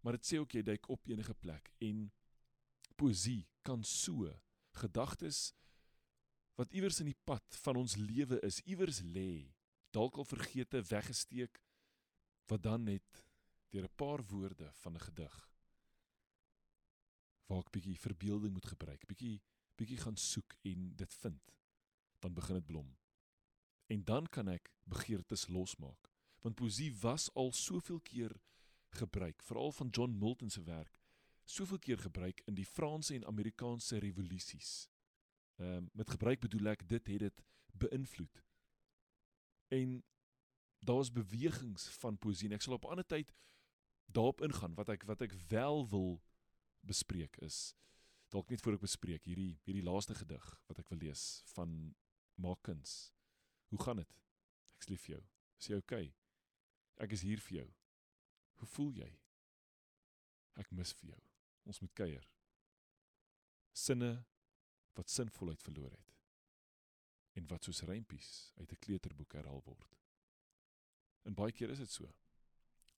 Maar 0.03 0.19
dit 0.19 0.27
sê 0.29 0.41
ook 0.43 0.55
jy 0.55 0.63
duik 0.67 0.89
op 0.91 1.07
enige 1.11 1.35
plek 1.35 1.71
en 1.83 2.09
poesie 2.99 3.47
kan 3.67 3.83
so 3.85 4.31
gedagtes 4.77 5.53
wat 6.57 6.73
iewers 6.73 7.01
in 7.03 7.11
die 7.11 7.23
pad 7.29 7.59
van 7.63 7.81
ons 7.83 7.97
lewe 8.01 8.39
is, 8.47 8.63
iewers 8.65 9.03
lê, 9.05 9.53
dalk 9.93 10.17
al 10.17 10.29
vergete 10.29 10.81
weggesteek 10.89 11.61
wat 12.51 12.63
dan 12.65 12.87
net 12.89 13.25
deur 13.75 13.85
'n 13.85 13.97
paar 13.97 14.23
woorde 14.31 14.71
van 14.83 14.95
'n 14.95 15.07
gedig 15.09 15.37
waar 17.47 17.63
ek 17.63 17.71
bietjie 17.71 17.99
verbeelding 17.99 18.53
moet 18.53 18.67
gebruik, 18.67 19.07
bietjie 19.07 19.43
bietjie 19.77 19.99
gaan 20.01 20.17
soek 20.17 20.55
en 20.65 20.97
dit 20.97 21.15
vind, 21.21 21.53
dan 22.21 22.35
begin 22.35 22.55
dit 22.55 22.67
blom. 22.67 22.97
En 23.87 24.05
dan 24.05 24.27
kan 24.27 24.49
ek 24.49 24.73
begeertes 24.85 25.47
losmaak, 25.49 26.11
want 26.41 26.55
poesie 26.55 26.91
was 27.01 27.29
al 27.35 27.53
soveel 27.53 28.01
keer 28.01 28.35
gebruik, 28.89 29.43
veral 29.43 29.73
van 29.73 29.89
John 29.89 30.19
Milton 30.19 30.51
se 30.51 30.63
werk 30.63 30.99
soveel 31.47 31.79
keer 31.79 31.99
gebruik 31.99 32.41
in 32.51 32.57
die 32.59 32.67
Franse 32.67 33.15
en 33.15 33.27
Amerikaanse 33.27 33.99
revolusies. 34.03 34.89
Ehm 35.57 35.77
um, 35.77 35.89
met 35.93 36.11
gebruik 36.11 36.41
bedoel 36.41 36.73
ek 36.75 36.89
dit 36.89 37.07
het 37.07 37.21
dit 37.21 37.43
beïnvloed. 37.73 38.43
En 39.69 40.03
daar's 40.79 41.13
bewegings 41.13 41.89
van 42.03 42.19
poesie. 42.19 42.51
Ek 42.51 42.63
sal 42.63 42.75
op 42.75 42.85
'n 42.85 42.89
ander 42.89 43.07
tyd 43.07 43.33
daarop 44.07 44.41
ingaan 44.41 44.75
wat 44.75 44.89
ek 44.89 45.03
wat 45.03 45.21
ek 45.21 45.33
wel 45.49 45.89
wil 45.89 46.23
bespreek 46.81 47.37
is 47.37 47.75
dalk 48.29 48.51
net 48.51 48.63
voor 48.63 48.77
ek 48.77 48.87
bespreek 48.87 49.25
hierdie 49.25 49.59
hierdie 49.67 49.85
laaste 49.87 50.15
gedig 50.15 50.47
wat 50.67 50.79
ek 50.79 50.89
wil 50.91 50.99
lees 50.99 51.43
van 51.55 51.95
Makins. 52.37 53.16
Hoe 53.69 53.83
gaan 53.83 53.97
dit? 54.03 54.15
Ek's 54.77 54.89
lief 54.89 55.03
vir 55.07 55.17
jou. 55.17 55.23
Is 55.61 55.71
jy 55.71 55.81
okay? 55.81 56.15
Ek 57.03 57.13
is 57.13 57.25
hier 57.27 57.41
vir 57.49 57.59
jou. 57.61 57.69
Hoe 58.61 58.69
voel 58.77 58.93
jy? 59.03 59.11
Ek 60.57 60.71
mis 60.73 60.93
vir 61.01 61.13
jou. 61.13 61.23
Ons 61.69 61.81
moet 61.83 61.95
kuier. 61.99 62.29
Sinne 63.77 64.11
wat 64.97 65.13
sinvolheid 65.13 65.63
verloor 65.63 65.93
het 65.93 66.13
en 67.37 67.45
wat 67.51 67.67
soos 67.69 67.83
rympies 67.85 68.53
uit 68.57 68.71
'n 68.73 68.79
kleuterboek 68.81 69.33
herhaal 69.37 69.63
word. 69.65 69.97
En 71.25 71.35
baie 71.35 71.53
keer 71.53 71.71
is 71.71 71.79
dit 71.79 71.91
so. 71.91 72.15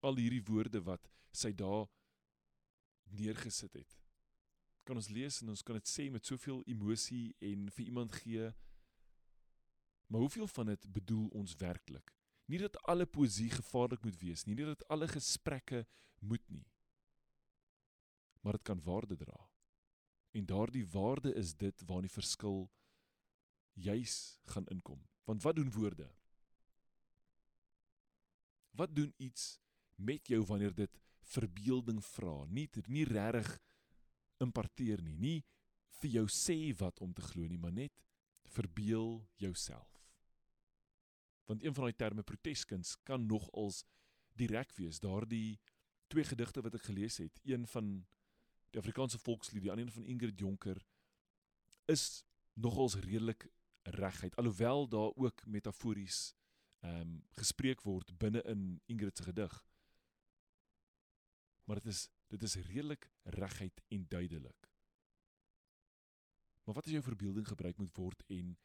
Al 0.00 0.16
hierdie 0.16 0.44
woorde 0.44 0.80
wat 0.84 1.08
sy 1.32 1.52
daar 1.52 1.88
neergesit 3.10 3.72
het. 3.72 3.96
Kan 4.84 4.96
ons 4.96 5.08
lees 5.08 5.42
en 5.42 5.48
ons 5.48 5.62
kan 5.62 5.74
dit 5.74 5.88
sê 5.88 6.10
met 6.10 6.26
soveel 6.26 6.62
emosie 6.66 7.34
en 7.40 7.70
vir 7.70 7.84
iemand 7.84 8.12
gee. 8.12 8.52
Maar 10.08 10.20
hoeveel 10.20 10.46
van 10.46 10.66
dit 10.66 10.92
bedoel 10.92 11.28
ons 11.28 11.54
werklik? 11.60 12.14
Nie 12.48 12.58
dat 12.58 12.80
alle 12.88 13.06
poesie 13.06 13.50
gevaarlik 13.52 14.02
moet 14.04 14.16
wees 14.20 14.44
nie, 14.44 14.54
nie 14.56 14.64
dat 14.64 14.86
alle 14.88 15.08
gesprekke 15.08 15.84
moet 16.18 16.44
nie. 16.48 16.66
Maar 18.40 18.56
dit 18.56 18.62
kan 18.62 18.80
waarde 18.82 19.16
dra. 19.16 19.36
En 20.30 20.46
daardie 20.46 20.86
waarde 20.88 21.34
is 21.34 21.54
dit 21.56 21.82
waar 21.86 22.00
die 22.00 22.12
verskil 22.12 22.70
juis 23.72 24.40
gaan 24.44 24.66
inkom. 24.72 25.02
Want 25.24 25.42
wat 25.42 25.56
doen 25.56 25.70
woorde? 25.72 26.08
Wat 28.70 28.94
doen 28.94 29.12
iets 29.16 29.58
met 29.94 30.26
jou 30.28 30.44
wanneer 30.44 30.74
dit 30.74 31.00
verbeelding 31.20 32.00
vra? 32.04 32.44
Nie 32.46 32.68
nie 32.86 33.04
regtig 33.04 33.58
imparteer 34.38 35.02
nie, 35.02 35.16
nie 35.18 35.44
vir 36.00 36.10
jou 36.10 36.26
sê 36.30 36.72
wat 36.78 37.00
om 37.04 37.12
te 37.12 37.22
glo 37.22 37.46
nie, 37.46 37.58
maar 37.58 37.74
net 37.74 37.92
verbeel 38.54 39.26
jouself. 39.36 39.97
Want 41.48 41.64
een 41.64 41.74
van 41.74 41.88
daai 41.88 41.96
terme 41.96 42.22
proteskuns 42.22 42.96
kan 43.02 43.26
nog 43.26 43.50
als 43.52 43.84
direk 44.36 44.72
wees. 44.76 45.00
Daardie 45.00 45.60
twee 46.06 46.24
gedigte 46.24 46.60
wat 46.60 46.74
ek 46.76 46.88
gelees 46.90 47.16
het, 47.16 47.40
een 47.44 47.66
van 47.66 47.92
die 48.70 48.80
Afrikaanse 48.80 49.18
volkslied, 49.18 49.64
die 49.64 49.72
ander 49.72 49.92
van 49.92 50.04
Ingrid 50.04 50.38
Jonker 50.38 50.84
is 51.88 52.24
nogals 52.52 52.98
redelik 53.00 53.48
regheid 53.82 54.36
alhoewel 54.36 54.88
daar 54.88 55.14
ook 55.14 55.46
metafories 55.46 56.34
ehm 56.84 57.00
um, 57.00 57.14
gespreek 57.40 57.80
word 57.82 58.12
binne 58.18 58.42
in 58.42 58.80
Ingrid 58.86 59.16
se 59.16 59.22
gedig. 59.22 59.54
Maar 61.64 61.80
dit 61.80 61.86
is 61.92 62.08
dit 62.28 62.42
is 62.42 62.54
redelik 62.54 63.10
regheid 63.22 63.82
en 63.88 64.04
duidelik. 64.08 64.68
Maar 66.64 66.74
wat 66.74 66.84
as 66.84 66.92
jou 66.92 67.02
verbeelding 67.02 67.48
gebruik 67.48 67.76
moet 67.76 67.96
word 67.96 68.22
en 68.26 68.58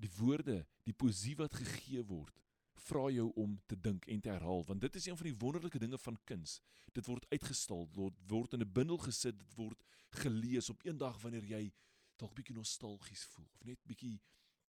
die 0.00 0.10
woorde, 0.16 0.64
die 0.88 0.96
poesie 0.96 1.36
wat 1.36 1.54
gegee 1.54 2.02
word, 2.08 2.36
vra 2.80 3.10
jou 3.12 3.28
om 3.36 3.58
te 3.68 3.76
dink 3.76 4.06
en 4.08 4.20
te 4.24 4.30
herhaal 4.32 4.64
want 4.64 4.80
dit 4.80 4.94
is 4.96 5.06
een 5.06 5.16
van 5.16 5.28
die 5.28 5.36
wonderlike 5.36 5.78
dinge 5.78 5.98
van 6.00 6.16
kuns. 6.24 6.60
Dit 6.96 7.06
word 7.06 7.26
uitgestal, 7.30 7.84
word 7.94 8.16
word 8.26 8.56
in 8.56 8.62
'n 8.64 8.72
bundel 8.72 8.98
gesit, 8.98 9.38
dit 9.38 9.54
word 9.56 9.84
gelees 10.10 10.70
op 10.70 10.84
een 10.84 10.98
dag 10.98 11.20
wanneer 11.22 11.44
jy 11.44 11.72
dalk 12.20 12.34
bietjie 12.34 12.56
nostalgies 12.56 13.24
voel 13.34 13.48
of 13.54 13.64
net 13.68 13.80
bietjie 13.88 14.18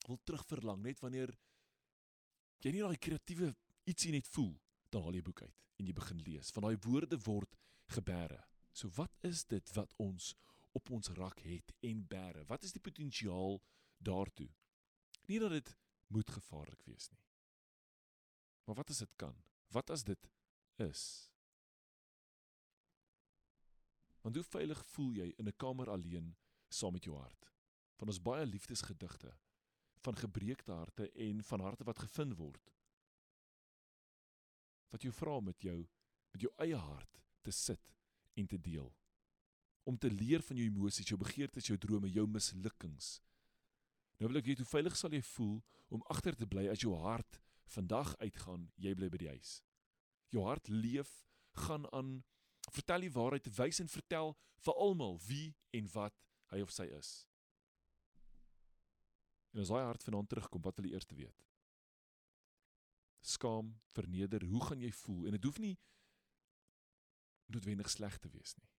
wil 0.08 0.20
terugverlang 0.28 0.82
net 0.84 1.02
wanneer 1.04 1.34
jy 2.64 2.74
nie 2.76 2.84
daai 2.84 3.00
kreatiewe 3.08 3.54
ietsie 3.90 4.12
net 4.12 4.28
voel 4.36 4.54
dan 4.92 5.06
haal 5.06 5.18
jy 5.18 5.24
boek 5.26 5.44
uit 5.46 5.66
en 5.80 5.88
jy 5.88 5.96
begin 5.96 6.22
lees 6.28 6.52
van 6.56 6.68
daai 6.68 6.78
woorde 6.86 7.20
word 7.26 7.58
gebeere 7.96 8.42
so 8.82 8.92
wat 9.00 9.16
is 9.32 9.46
dit 9.54 9.74
wat 9.78 9.96
ons 10.06 10.34
op 10.78 10.92
ons 10.96 11.12
rak 11.18 11.42
het 11.46 11.74
en 11.90 12.04
bære 12.14 12.46
wat 12.52 12.68
is 12.68 12.76
die 12.76 12.84
potensiaal 12.84 13.58
daartoe 14.10 14.50
nie 15.30 15.40
dat 15.42 15.56
dit 15.56 15.74
moet 16.16 16.36
gevaarlik 16.38 16.84
wees 16.90 17.10
nie 17.14 17.26
maar 18.66 18.82
wat 18.82 18.94
as 18.94 19.04
dit 19.06 19.16
kan 19.22 19.36
wat 19.76 19.94
as 19.96 20.06
dit 20.08 20.32
is 20.86 21.04
want 24.22 24.36
hoe 24.36 24.48
veilig 24.52 24.82
voel 24.94 25.14
jy 25.22 25.30
in 25.38 25.48
'n 25.48 25.60
kamer 25.66 25.90
alleen 25.90 26.34
saam 26.70 26.94
met 26.94 27.06
jou 27.08 27.18
hart 27.18 27.54
van 28.00 28.08
ons 28.08 28.22
baie 28.22 28.46
liefdesgedigte 28.46 29.34
van 30.00 30.16
gebreekte 30.16 30.72
harte 30.72 31.12
en 31.12 31.44
van 31.44 31.60
harte 31.60 31.84
wat 31.84 32.00
gevind 32.00 32.36
word. 32.40 32.72
Wat 34.90 35.02
jou 35.02 35.14
vra 35.14 35.40
met 35.40 35.62
jou 35.62 35.80
met 36.30 36.44
jou 36.46 36.52
eie 36.62 36.78
hart 36.78 37.22
te 37.42 37.52
sit 37.52 37.94
en 38.38 38.48
te 38.48 38.60
deel. 38.62 38.92
Om 39.84 39.98
te 39.98 40.12
leer 40.12 40.44
van 40.46 40.60
jou 40.60 40.68
emosies, 40.68 41.08
jou 41.10 41.18
begeertes, 41.18 41.68
jou 41.68 41.78
drome, 41.82 42.12
jou 42.14 42.28
mislukkings. 42.30 43.18
Nou 44.20 44.28
wil 44.28 44.42
ek 44.42 44.50
weet 44.52 44.62
hoe 44.64 44.68
veilig 44.68 44.98
sal 45.00 45.14
jy 45.16 45.22
voel 45.32 45.60
om 45.96 46.04
agter 46.12 46.36
te 46.36 46.48
bly 46.50 46.68
as 46.72 46.84
jou 46.84 46.92
hart 47.00 47.40
vandag 47.72 48.16
uitgaan, 48.20 48.68
jy 48.82 48.94
bly 48.98 49.10
by 49.14 49.22
die 49.22 49.32
huis. 49.32 49.60
Jou 50.34 50.44
hart 50.46 50.68
leef, 50.70 51.10
gaan 51.66 51.86
aan, 51.96 52.20
vertel 52.74 53.06
die 53.06 53.14
waarheid, 53.14 53.48
wys 53.58 53.80
en 53.82 53.92
vertel 53.92 54.36
vir 54.66 54.80
almal 54.86 55.18
wie 55.28 55.54
en 55.78 55.88
wat 55.94 56.18
hy 56.52 56.62
of 56.66 56.74
sy 56.74 56.90
is. 56.98 57.12
En 59.54 59.64
as 59.64 59.72
daai 59.72 59.86
hart 59.88 60.04
vanaand 60.06 60.30
terugkom, 60.30 60.62
wat 60.66 60.78
wil 60.78 60.90
jy 60.90 60.98
eers 60.98 61.10
weet? 61.14 61.46
Skaam, 63.26 63.72
verneder, 63.96 64.44
hoe 64.46 64.62
gaan 64.68 64.84
jy 64.84 64.92
voel? 65.02 65.30
En 65.30 65.38
dit 65.38 65.48
hoef 65.48 65.62
nie 65.64 65.76
noodwendig 67.50 67.90
sleg 67.90 68.18
te 68.22 68.30
wees 68.30 68.54
nie. 68.60 68.70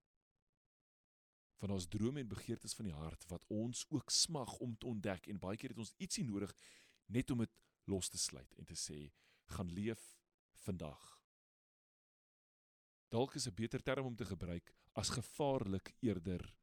Van 1.61 1.75
ons 1.75 1.89
drome 1.93 2.23
en 2.23 2.29
begeertes 2.29 2.75
van 2.77 2.89
die 2.89 2.97
hart 2.97 3.27
wat 3.29 3.45
ons 3.53 3.85
ook 3.93 4.11
smag 4.11 4.57
om 4.65 4.77
te 4.77 4.89
ontdek 4.89 5.29
en 5.29 5.41
baie 5.43 5.61
keer 5.61 5.75
het 5.75 5.83
ons 5.85 5.95
ietsie 6.01 6.25
nodig 6.25 6.55
net 7.13 7.31
om 7.31 7.45
dit 7.45 7.57
los 7.91 8.09
te 8.09 8.19
sluit 8.19 8.55
en 8.57 8.69
te 8.69 8.77
sê 8.79 9.01
gaan 9.57 9.73
leef 9.77 10.01
vandag. 10.65 11.03
Dalk 13.11 13.35
is 13.35 13.49
'n 13.49 13.55
beter 13.55 13.83
term 13.83 14.07
om 14.07 14.17
te 14.17 14.25
gebruik 14.25 14.73
as 14.95 15.11
gevaarlik 15.11 15.95
eerder. 16.01 16.57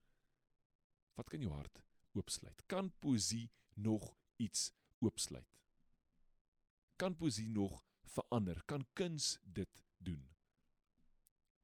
Wat 1.16 1.30
kan 1.30 1.42
jou 1.42 1.54
hart 1.54 1.82
oopsluit? 2.14 2.66
Kan 2.66 2.92
poesie 3.00 3.52
nog 3.76 4.16
iets 4.38 4.72
oopsluit? 5.00 5.58
Kan 6.96 7.16
poesie 7.16 7.50
nog 7.50 7.84
verander? 8.04 8.64
Kan 8.66 8.86
kuns 8.94 9.38
dit 9.44 9.70
doen? 9.98 10.36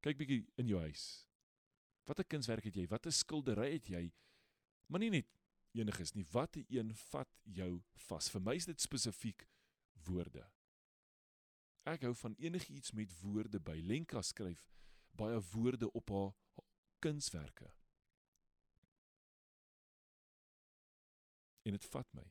Kyk 0.00 0.16
bietjie 0.16 0.44
in 0.54 0.66
jou 0.66 0.80
huis. 0.80 1.26
Watter 2.04 2.26
kunswerk 2.28 2.66
het 2.68 2.76
jy? 2.76 2.86
Watter 2.90 3.12
skildery 3.12 3.70
het 3.72 3.88
jy? 3.88 4.04
Maar 4.92 5.04
nie 5.04 5.12
net 5.14 5.30
enigiets 5.74 6.14
nie. 6.14 6.26
Watter 6.32 6.64
een 6.68 6.92
vat 7.10 7.30
jou 7.56 7.70
vas? 8.08 8.28
Vir 8.30 8.44
my 8.44 8.56
is 8.60 8.68
dit 8.68 8.80
spesifiek 8.80 9.46
woorde. 10.06 10.44
Ek 11.88 12.04
hou 12.06 12.14
van 12.16 12.36
enigiets 12.40 12.92
met 12.96 13.12
woorde 13.22 13.60
by. 13.60 13.78
Lenka 13.84 14.22
skryf 14.24 14.68
baie 15.16 15.40
woorde 15.52 15.88
op 15.92 16.10
haar 16.10 16.32
kunswerke. 17.04 17.70
en 21.64 21.76
dit 21.76 21.86
vat 21.92 22.10
my. 22.16 22.24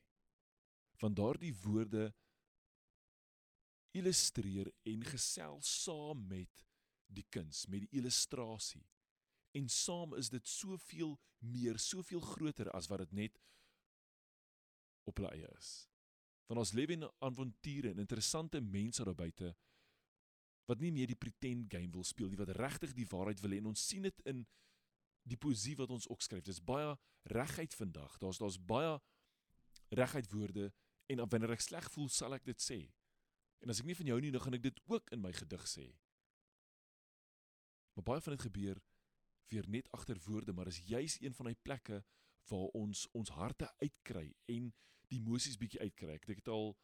Want 1.02 1.18
daardie 1.18 1.52
woorde 1.64 2.08
illustreer 3.94 4.70
en 4.90 5.04
gesels 5.06 5.70
saam 5.82 6.24
met 6.30 6.64
die 7.06 7.26
kuns, 7.30 7.66
met 7.70 7.84
die 7.84 8.00
illustrasie. 8.00 8.84
En 9.54 9.68
saam 9.70 10.14
is 10.18 10.30
dit 10.32 10.48
soveel 10.48 11.14
meer, 11.38 11.78
soveel 11.78 12.20
groter 12.20 12.70
as 12.74 12.88
wat 12.90 13.04
dit 13.04 13.12
net 13.12 13.40
op 15.04 15.20
hulle 15.20 15.30
eie 15.36 15.50
is. 15.58 15.72
Want 16.48 16.60
ons 16.60 16.74
lewe 16.76 16.96
in 16.98 17.06
avonture 17.24 17.92
en 17.92 18.02
interessante 18.02 18.60
mense 18.60 19.04
daar 19.04 19.16
buite 19.16 19.54
wat 20.68 20.80
nie 20.80 20.92
meer 20.96 21.10
die 21.10 21.18
pretend 21.20 21.68
game 21.72 21.92
wil 21.92 22.06
speel 22.08 22.30
nie, 22.32 22.40
wat 22.40 22.54
regtig 22.56 22.94
die 22.96 23.08
waarheid 23.10 23.40
wil 23.44 23.52
hê 23.52 23.60
en 23.60 23.72
ons 23.74 23.82
sien 23.84 24.06
dit 24.06 24.22
in 24.30 24.44
die 25.28 25.38
poesie 25.40 25.74
wat 25.76 25.92
ons 25.92 26.06
ook 26.08 26.24
skryf. 26.24 26.44
Dis 26.44 26.60
baie 26.64 26.94
regheid 27.32 27.74
vandag. 27.76 28.16
Daar's 28.20 28.40
daar's 28.40 28.60
baie 28.60 28.96
reguit 29.94 30.28
woorde 30.32 30.70
en 31.12 31.24
wanneer 31.28 31.54
ek 31.56 31.64
sleg 31.64 31.88
voel, 31.92 32.08
sal 32.08 32.36
ek 32.36 32.46
dit 32.48 32.60
sê. 32.60 32.80
En 33.64 33.72
as 33.72 33.80
ek 33.80 33.88
nie 33.88 33.96
van 33.96 34.10
jou 34.12 34.18
nie, 34.20 34.32
dan 34.32 34.44
gaan 34.44 34.56
ek 34.58 34.66
dit 34.66 34.80
ook 34.92 35.12
in 35.16 35.22
my 35.24 35.32
gedig 35.36 35.64
sê. 35.68 35.86
Maar 37.94 38.08
baie 38.08 38.24
van 38.24 38.36
dit 38.36 38.46
gebeur 38.48 38.80
weer 39.48 39.68
net 39.68 39.90
agter 39.90 40.18
woorde, 40.26 40.52
maar 40.52 40.66
is 40.66 40.82
juis 40.86 41.20
een 41.20 41.34
van 41.34 41.50
daai 41.50 41.58
plekke 41.62 42.04
waar 42.48 42.68
ons 42.76 43.06
ons 43.12 43.30
harte 43.30 43.68
uitkry 43.80 44.34
en 44.52 44.72
die 45.08 45.20
emosies 45.20 45.58
bietjie 45.60 45.80
uitkry. 45.80 46.16
Ek 46.18 46.26
het 46.28 46.48
al 46.48 46.74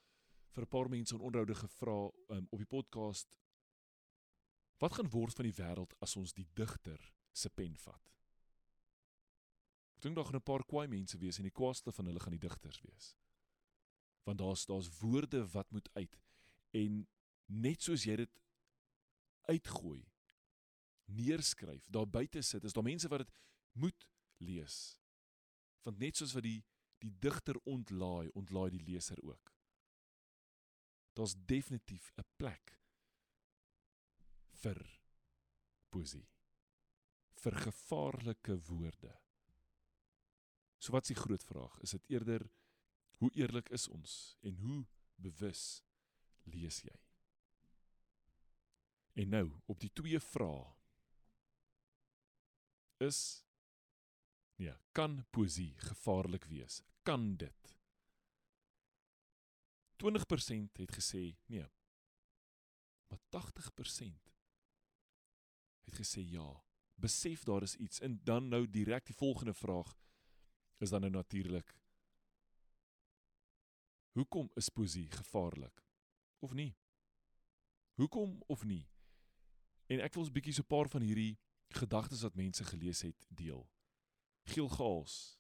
vir 0.55 0.65
'n 0.65 0.69
paar 0.69 0.89
mense 0.89 1.15
in 1.15 1.21
onderhoude 1.21 1.55
gevra 1.55 2.11
um, 2.37 2.47
op 2.51 2.59
die 2.59 2.67
podcast 2.67 3.39
wat 4.79 4.93
gaan 4.93 5.11
word 5.11 5.35
van 5.35 5.45
die 5.45 5.59
wêreld 5.59 5.93
as 6.01 6.17
ons 6.17 6.33
die 6.33 6.49
digter 6.55 7.01
se 7.33 7.51
pen 7.51 7.77
vat? 7.77 8.07
Ek 9.97 10.03
dink 10.03 10.17
daar 10.17 10.25
gaan 10.25 10.41
'n 10.41 10.51
paar 10.51 10.65
kwaai 10.65 10.89
mense 10.89 11.19
wees 11.19 11.39
en 11.39 11.45
die 11.45 11.59
kwaaste 11.61 11.93
van 11.93 12.07
hulle 12.07 12.21
gaan 12.21 12.37
die 12.39 12.47
digters 12.49 12.81
wees. 12.81 13.17
Want 14.25 14.39
daar's 14.39 14.65
daar's 14.67 14.89
woorde 15.01 15.47
wat 15.53 15.71
moet 15.71 15.89
uit 15.93 16.17
en 16.71 17.09
net 17.47 17.83
soos 17.83 18.05
jy 18.05 18.17
dit 18.17 18.41
uitgooi 19.51 20.07
neerskryf, 21.11 21.87
daar 21.89 22.09
buite 22.09 22.43
sit, 22.43 22.65
is 22.65 22.73
daar 22.73 22.87
mense 22.87 23.09
wat 23.09 23.25
dit 23.25 23.33
moet 23.73 24.09
lees. 24.39 24.99
Want 25.83 25.99
net 25.99 26.17
soos 26.17 26.35
wat 26.37 26.47
die 26.47 26.61
die 27.01 27.15
digter 27.17 27.57
ontlaai, 27.65 28.29
ontlaai 28.37 28.69
die 28.75 28.83
leser 28.85 29.17
ook. 29.25 29.55
Daar's 31.17 31.33
definitief 31.49 32.11
'n 32.19 32.27
plek 32.37 32.77
vir 34.53 35.01
poesie. 35.89 36.29
vir 37.41 37.57
gevaarlike 37.57 38.57
woorde. 38.69 39.15
So 40.81 40.93
wat 40.93 41.09
is 41.09 41.15
die 41.15 41.23
groot 41.23 41.45
vraag? 41.45 41.79
Is 41.85 41.95
dit 41.97 42.09
eerder 42.17 42.47
hoe 43.21 43.31
eerlik 43.37 43.69
is 43.69 43.89
ons 43.89 44.37
en 44.41 44.57
hoe 44.65 44.85
bewus 45.21 45.83
lees 46.49 46.81
jy? 46.85 46.97
En 49.21 49.29
nou, 49.29 49.47
op 49.67 49.81
die 49.81 49.93
twee 49.93 50.21
vrae 50.21 50.69
is 53.01 53.45
nee, 54.61 54.75
kan 54.93 55.25
poesie 55.31 55.75
gevaarlik 55.91 56.45
wees? 56.45 56.83
Kan 57.03 57.37
dit? 57.37 57.77
20% 60.01 60.81
het 60.81 60.93
gesê 60.97 61.37
nee. 61.47 61.67
Maar 63.09 63.19
80% 63.29 64.31
het 65.85 65.97
gesê 65.97 66.23
ja. 66.25 66.65
Besef 66.95 67.45
daar 67.45 67.63
is 67.63 67.77
iets 67.77 68.01
en 68.01 68.21
dan 68.25 68.49
nou 68.49 68.71
direk 68.71 69.07
die 69.07 69.17
volgende 69.17 69.55
vraag 69.55 69.97
is 70.79 70.91
dan 70.91 71.01
nou 71.01 71.13
natuurlik 71.13 71.81
Hoekom 74.11 74.51
is 74.55 74.69
poesie 74.69 75.11
gevaarlik? 75.11 75.85
Of 76.39 76.53
nie? 76.53 76.75
Hoekom 77.95 78.43
of 78.47 78.65
nie? 78.65 78.89
En 79.87 80.01
ek 80.01 80.15
wil 80.15 80.27
'n 80.27 80.33
bietjie 80.33 80.53
so 80.53 80.63
'n 80.63 80.67
paar 80.67 80.89
van 80.89 81.03
hierdie 81.03 81.39
gedagtes 81.77 82.23
wat 82.27 82.35
mense 82.35 82.65
gelees 82.65 83.03
het 83.07 83.27
deel. 83.29 83.69
Giel 84.51 84.69
Gaals, 84.69 85.39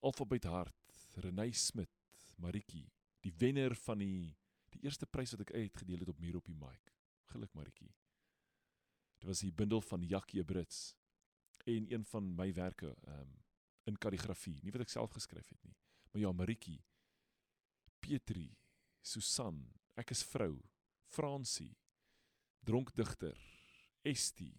Alfabet 0.00 0.44
Hart, 0.44 0.96
Renay 1.14 1.52
Smit, 1.52 1.90
Maritjie, 2.36 2.88
die 3.20 3.34
wenner 3.38 3.74
van 3.74 3.98
die 4.02 4.36
die 4.72 4.86
eerste 4.88 5.04
prys 5.06 5.34
wat 5.34 5.42
ek 5.44 5.52
uitgedeel 5.52 6.00
het 6.00 6.08
op 6.08 6.20
Muur 6.22 6.38
op 6.38 6.46
die 6.48 6.56
Mic. 6.56 6.94
Geluk 7.28 7.52
Maritjie. 7.52 7.92
Dit 9.20 9.28
was 9.28 9.42
die 9.44 9.52
bundel 9.52 9.82
van 9.84 10.02
Jackie 10.08 10.44
Brits 10.44 10.94
en 11.68 11.92
een 11.92 12.04
van 12.08 12.32
my 12.34 12.48
werke, 12.56 12.94
um, 13.06 13.36
in 13.84 13.98
kalligrafie, 13.98 14.58
nie 14.62 14.72
wat 14.74 14.86
ek 14.86 14.90
self 14.90 15.12
geskryf 15.14 15.52
het 15.52 15.62
nie. 15.62 15.76
Maar 16.10 16.22
ja, 16.24 16.32
Maritjie, 16.32 16.80
Petri, 18.02 18.48
Susan, 19.02 19.60
ek 19.98 20.10
is 20.14 20.24
vrou, 20.26 20.56
Fransie, 21.12 21.76
dronkdigter, 22.66 23.38
Estie. 24.02 24.56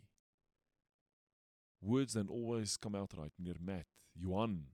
Words 1.84 2.16
and 2.16 2.30
always 2.30 2.78
come 2.78 2.96
out 2.96 3.14
right, 3.18 3.34
meneer 3.38 3.60
Matt, 3.60 3.88
Johan, 4.16 4.70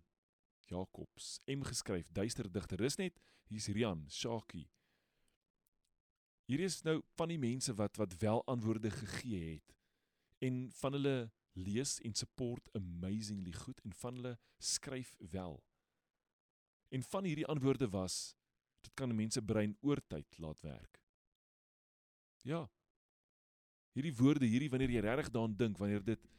Jacobs, 0.70 1.40
M 1.48 1.64
geskryf, 1.66 2.12
duister 2.14 2.46
digter. 2.46 2.78
Dis 2.78 3.00
net 3.02 3.18
hier's 3.50 3.70
Rian, 3.74 4.06
Shaki. 4.14 4.68
Hier 6.50 6.62
is 6.66 6.80
nou 6.86 7.00
van 7.18 7.34
die 7.34 7.40
mense 7.42 7.74
wat 7.78 7.98
wat 7.98 8.14
wel 8.22 8.44
antwoorde 8.50 8.92
gegee 8.94 9.56
het 9.56 9.76
en 10.46 10.70
van 10.80 10.96
hulle 10.96 11.32
lees 11.58 11.98
en 12.06 12.16
support 12.16 12.70
amazingly 12.78 13.54
goed 13.54 13.82
en 13.86 13.94
van 13.94 14.16
hulle 14.20 14.38
skryf 14.58 15.16
wel. 15.34 15.60
En 16.90 17.04
van 17.04 17.28
hierdie 17.28 17.46
antwoorde 17.46 17.90
was 17.94 18.36
dit 18.86 18.94
kan 18.94 19.14
mense 19.16 19.42
brein 19.42 19.76
oortyd 19.82 20.38
laat 20.38 20.62
werk. 20.62 21.02
Ja. 22.48 22.64
Hierdie 23.98 24.16
woorde, 24.16 24.48
hierdie 24.48 24.70
wanneer 24.72 24.94
jy 24.94 25.02
regtig 25.04 25.34
daaraan 25.34 25.58
dink, 25.60 25.78
wanneer 25.78 26.06
dit 26.06 26.30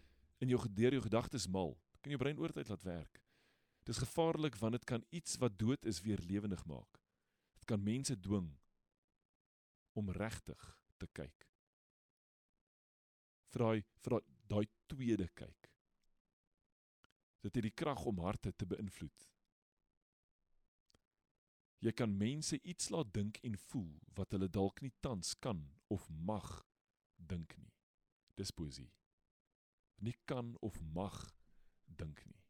in 0.41 0.49
jou 0.49 0.61
gedeur 0.61 0.97
jou 0.97 1.03
gedagtes 1.05 1.47
mal, 1.49 1.77
kan 2.01 2.13
jou 2.15 2.21
brein 2.21 2.39
oortyd 2.41 2.69
laat 2.73 2.85
werk. 2.87 3.21
Dis 3.89 4.01
gevaarlik 4.01 4.57
want 4.61 4.77
dit 4.77 4.85
kan 4.89 5.05
iets 5.11 5.37
wat 5.41 5.59
dood 5.59 5.87
is 5.89 6.01
weer 6.05 6.21
lewendig 6.25 6.65
maak. 6.67 7.01
Dit 7.59 7.65
kan 7.69 7.83
mense 7.83 8.17
dwing 8.21 8.51
om 9.93 10.11
regtig 10.11 10.67
te 10.97 11.09
kyk. 11.13 11.49
Vir 13.51 13.65
daai 13.65 13.83
vir 14.05 14.21
daai 14.51 14.67
tweede 14.91 15.29
kyk. 15.35 15.71
Dit 17.41 17.57
het 17.57 17.65
die 17.65 17.75
krag 17.83 18.05
om 18.07 18.21
harte 18.25 18.53
te 18.53 18.69
beïnvloed. 18.69 19.27
Jy 21.81 21.93
kan 21.97 22.13
mense 22.13 22.59
iets 22.61 22.91
laat 22.93 23.13
dink 23.17 23.41
en 23.47 23.57
voel 23.71 23.93
wat 24.17 24.37
hulle 24.37 24.51
dalk 24.53 24.83
nie 24.85 24.93
tans 25.01 25.33
kan 25.41 25.63
of 25.89 26.09
mag 26.13 26.61
dink 27.17 27.57
nie. 27.57 27.73
Dis 28.37 28.53
poesie. 28.53 28.91
Nie 30.01 30.17
kan 30.25 30.55
of 30.65 30.81
mag 30.95 31.17
dink 31.85 32.23
nie. 32.25 32.41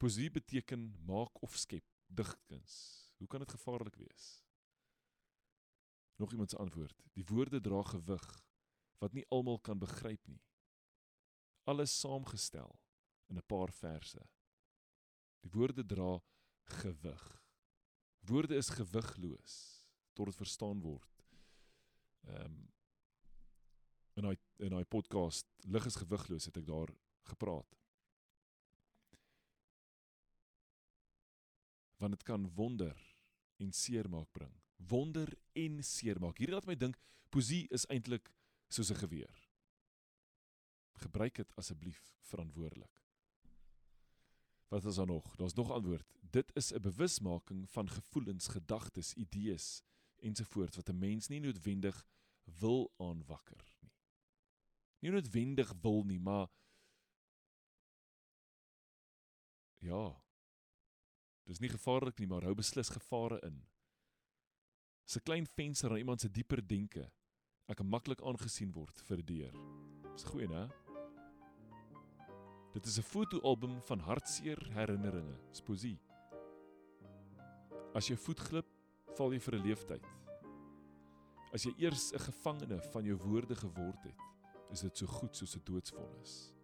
Poesie 0.00 0.30
beteken 0.32 0.90
maak 1.08 1.42
of 1.44 1.56
skep, 1.56 1.84
digkuns. 2.06 2.76
Hoe 3.20 3.28
kan 3.28 3.40
dit 3.40 3.52
gevaarlik 3.52 3.96
wees? 4.00 4.28
Nog 6.20 6.32
iemand 6.32 6.50
se 6.50 6.56
antwoord. 6.56 7.02
Die 7.12 7.24
woorde 7.24 7.60
dra 7.60 7.82
gewig 7.82 8.28
wat 9.00 9.12
nie 9.16 9.24
almal 9.32 9.58
kan 9.64 9.78
begryp 9.80 10.26
nie. 10.28 10.42
Alles 11.64 11.92
saamgestel 12.00 12.76
in 13.28 13.36
'n 13.36 13.46
paar 13.46 13.72
verse. 13.72 14.20
Die 15.40 15.50
woorde 15.50 15.86
dra 15.86 16.20
gewig. 16.62 17.24
Woorde 18.20 18.56
is 18.56 18.68
gewigloos 18.68 19.54
tot 20.12 20.26
dit 20.26 20.36
verstaan 20.36 20.80
word. 20.80 21.24
Ehm 22.20 22.44
um, 22.44 22.68
in 24.20 24.26
daai 24.28 24.38
in 24.60 24.74
daai 24.74 24.84
podcast 24.84 25.48
lig 25.64 25.86
is 25.88 25.96
gewigloos 25.96 26.48
het 26.48 26.58
ek 26.60 26.66
daar 26.68 26.90
gepraat. 27.30 27.76
Want 32.00 32.16
dit 32.16 32.24
kan 32.28 32.48
wonder 32.56 32.96
en 33.60 33.72
seermaak 33.76 34.28
bring. 34.36 34.52
Wonder 34.88 35.32
en 35.52 35.82
seermaak. 35.84 36.40
Hierdie 36.40 36.56
laat 36.56 36.68
my 36.68 36.76
dink 36.76 36.96
poesie 37.32 37.66
is 37.76 37.86
eintlik 37.92 38.32
soos 38.68 38.92
'n 38.92 39.00
geweer. 39.04 39.36
Gebruik 41.00 41.34
dit 41.36 41.56
asseblief 41.56 42.12
verantwoordelik. 42.20 43.00
Wat 44.68 44.84
is 44.84 44.96
daar 44.96 45.06
nog? 45.06 45.36
Daar's 45.36 45.54
nog 45.54 45.70
antwoord. 45.70 46.12
Dit 46.20 46.50
is 46.54 46.72
'n 46.72 46.80
bewusmaking 46.80 47.70
van 47.70 47.88
gevoelens, 47.88 48.48
gedagtes, 48.48 49.14
idees 49.14 49.82
ensovoorts 50.20 50.76
wat 50.76 50.88
'n 50.88 50.98
mens 50.98 51.28
nie 51.28 51.40
noodwendig 51.40 52.06
wil 52.44 52.92
aanwakker 52.96 53.79
nie. 55.00 55.10
Noodwendig 55.10 55.72
wil 55.82 56.04
nie, 56.04 56.20
maar 56.20 56.48
ja. 59.80 60.22
Dis 61.44 61.60
nie 61.60 61.72
gevaarlik 61.72 62.18
nie, 62.18 62.28
maar 62.30 62.44
hou 62.46 62.54
beslis 62.54 62.92
gevare 62.92 63.40
in. 63.46 63.66
'n 65.16 65.26
klein 65.26 65.46
venster 65.46 65.90
aan 65.90 65.98
iemand 65.98 66.20
se 66.20 66.30
dieper 66.30 66.60
denke 66.66 67.10
ek 67.66 67.76
kan 67.76 67.86
maklik 67.86 68.22
aangesien 68.26 68.72
word 68.74 69.00
vir 69.06 69.22
deur. 69.26 69.56
Dis 70.12 70.24
goeie, 70.26 70.48
né? 70.50 70.68
Dit 72.74 72.86
is 72.86 72.98
'n 72.98 73.02
fotoalbum 73.02 73.80
van 73.82 73.98
hartseer 73.98 74.58
herinneringe, 74.74 75.38
sposie. 75.52 75.98
As 77.94 78.08
jy 78.08 78.16
voet 78.16 78.40
glip, 78.40 78.66
val 79.16 79.32
jy 79.32 79.40
vir 79.40 79.54
'n 79.54 79.66
leeftyd. 79.66 80.06
As 81.52 81.64
jy 81.64 81.74
eers 81.78 82.12
'n 82.12 82.18
gevangene 82.18 82.80
van 82.92 83.04
jou 83.04 83.16
woorde 83.16 83.56
geword 83.56 84.02
het, 84.02 84.29
is 84.70 84.80
dit 84.80 84.96
so 84.96 85.06
goed 85.06 85.36
soos 85.36 85.56
'n 85.56 85.62
doodsvonnis. 85.64 86.54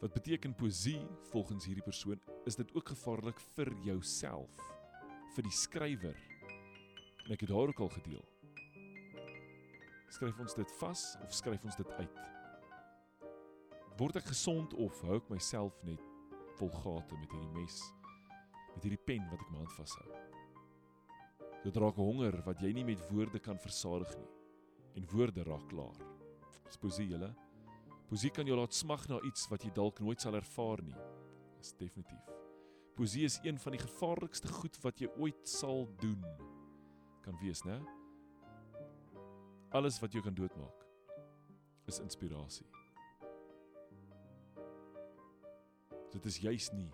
Wat 0.00 0.12
beteken 0.12 0.54
poesie 0.54 1.06
volgens 1.30 1.64
hierdie 1.64 1.84
persoon? 1.84 2.20
Is 2.44 2.56
dit 2.56 2.74
ook 2.74 2.88
gevaarlik 2.88 3.40
vir 3.40 3.72
jouself, 3.84 4.50
vir 5.34 5.42
die 5.42 5.52
skrywer? 5.52 6.16
En 7.24 7.32
ek 7.32 7.40
het 7.40 7.48
daar 7.48 7.68
ook 7.68 7.80
al 7.80 7.88
gedeel 7.88 8.32
skryf 10.12 10.38
ons 10.44 10.54
dit 10.54 10.72
vas 10.78 11.02
of 11.24 11.32
skryf 11.32 11.64
ons 11.64 11.78
dit 11.78 11.92
uit? 11.96 12.18
Word 14.00 14.18
ek 14.20 14.28
gesond 14.28 14.74
of 14.80 15.00
hou 15.06 15.16
ek 15.20 15.30
myself 15.32 15.78
net 15.88 16.04
vol 16.58 16.70
gate 16.82 17.16
met 17.20 17.32
hierdie 17.32 17.54
mes 17.56 17.80
met 18.72 18.86
hierdie 18.86 19.04
pen 19.08 19.24
wat 19.28 19.40
ek 19.44 19.50
my 19.52 19.60
hand 19.62 19.74
vashou? 19.76 20.06
Dit 21.64 21.80
raak 21.80 22.00
honger 22.00 22.38
wat 22.46 22.60
jy 22.64 22.72
nie 22.76 22.86
met 22.86 23.02
woorde 23.10 23.40
kan 23.42 23.60
versadig 23.60 24.12
nie 24.20 24.30
en 25.00 25.08
woorde 25.12 25.44
raak 25.48 25.64
klaar. 25.72 26.11
Dis 26.72 26.80
poesie 26.80 27.04
julle. 27.04 27.28
Poesie 28.08 28.30
kan 28.32 28.48
jou 28.48 28.56
laat 28.56 28.72
smag 28.72 29.02
na 29.10 29.18
iets 29.28 29.44
wat 29.52 29.66
jy 29.66 29.70
dalk 29.76 29.98
nooit 30.00 30.22
sal 30.24 30.38
ervaar 30.38 30.80
nie. 30.80 30.96
Dis 31.60 31.74
definitief. 31.76 32.30
Poesie 32.96 33.26
is 33.28 33.36
een 33.44 33.58
van 33.60 33.76
die 33.76 33.80
gevaarlikste 33.82 34.48
goed 34.48 34.78
wat 34.80 35.02
jy 35.02 35.10
ooit 35.20 35.42
sal 35.48 35.84
doen. 36.00 36.24
Kan 37.26 37.36
wees, 37.42 37.60
né? 37.68 37.76
Alles 39.76 40.00
wat 40.00 40.16
jou 40.16 40.24
kan 40.24 40.36
doodmaak 40.36 40.88
is 41.92 42.00
inspirasie. 42.00 42.64
Dit 46.12 46.24
is 46.32 46.40
juis 46.40 46.72
nie 46.72 46.88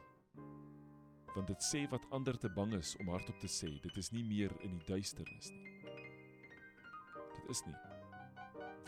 want 1.37 1.53
dit 1.53 1.63
sê 1.63 1.85
wat 1.93 2.07
ander 2.17 2.35
te 2.41 2.49
bang 2.51 2.73
is 2.75 2.97
om 2.99 3.13
hardop 3.13 3.39
te 3.39 3.51
sê. 3.53 3.69
Dit 3.85 4.01
is 4.01 4.11
nie 4.11 4.25
meer 4.27 4.51
in 4.67 4.75
die 4.75 4.89
duisternis 4.89 5.53
nie. 5.55 5.77
Dit 7.37 7.55
is 7.55 7.63
nie. 7.69 7.88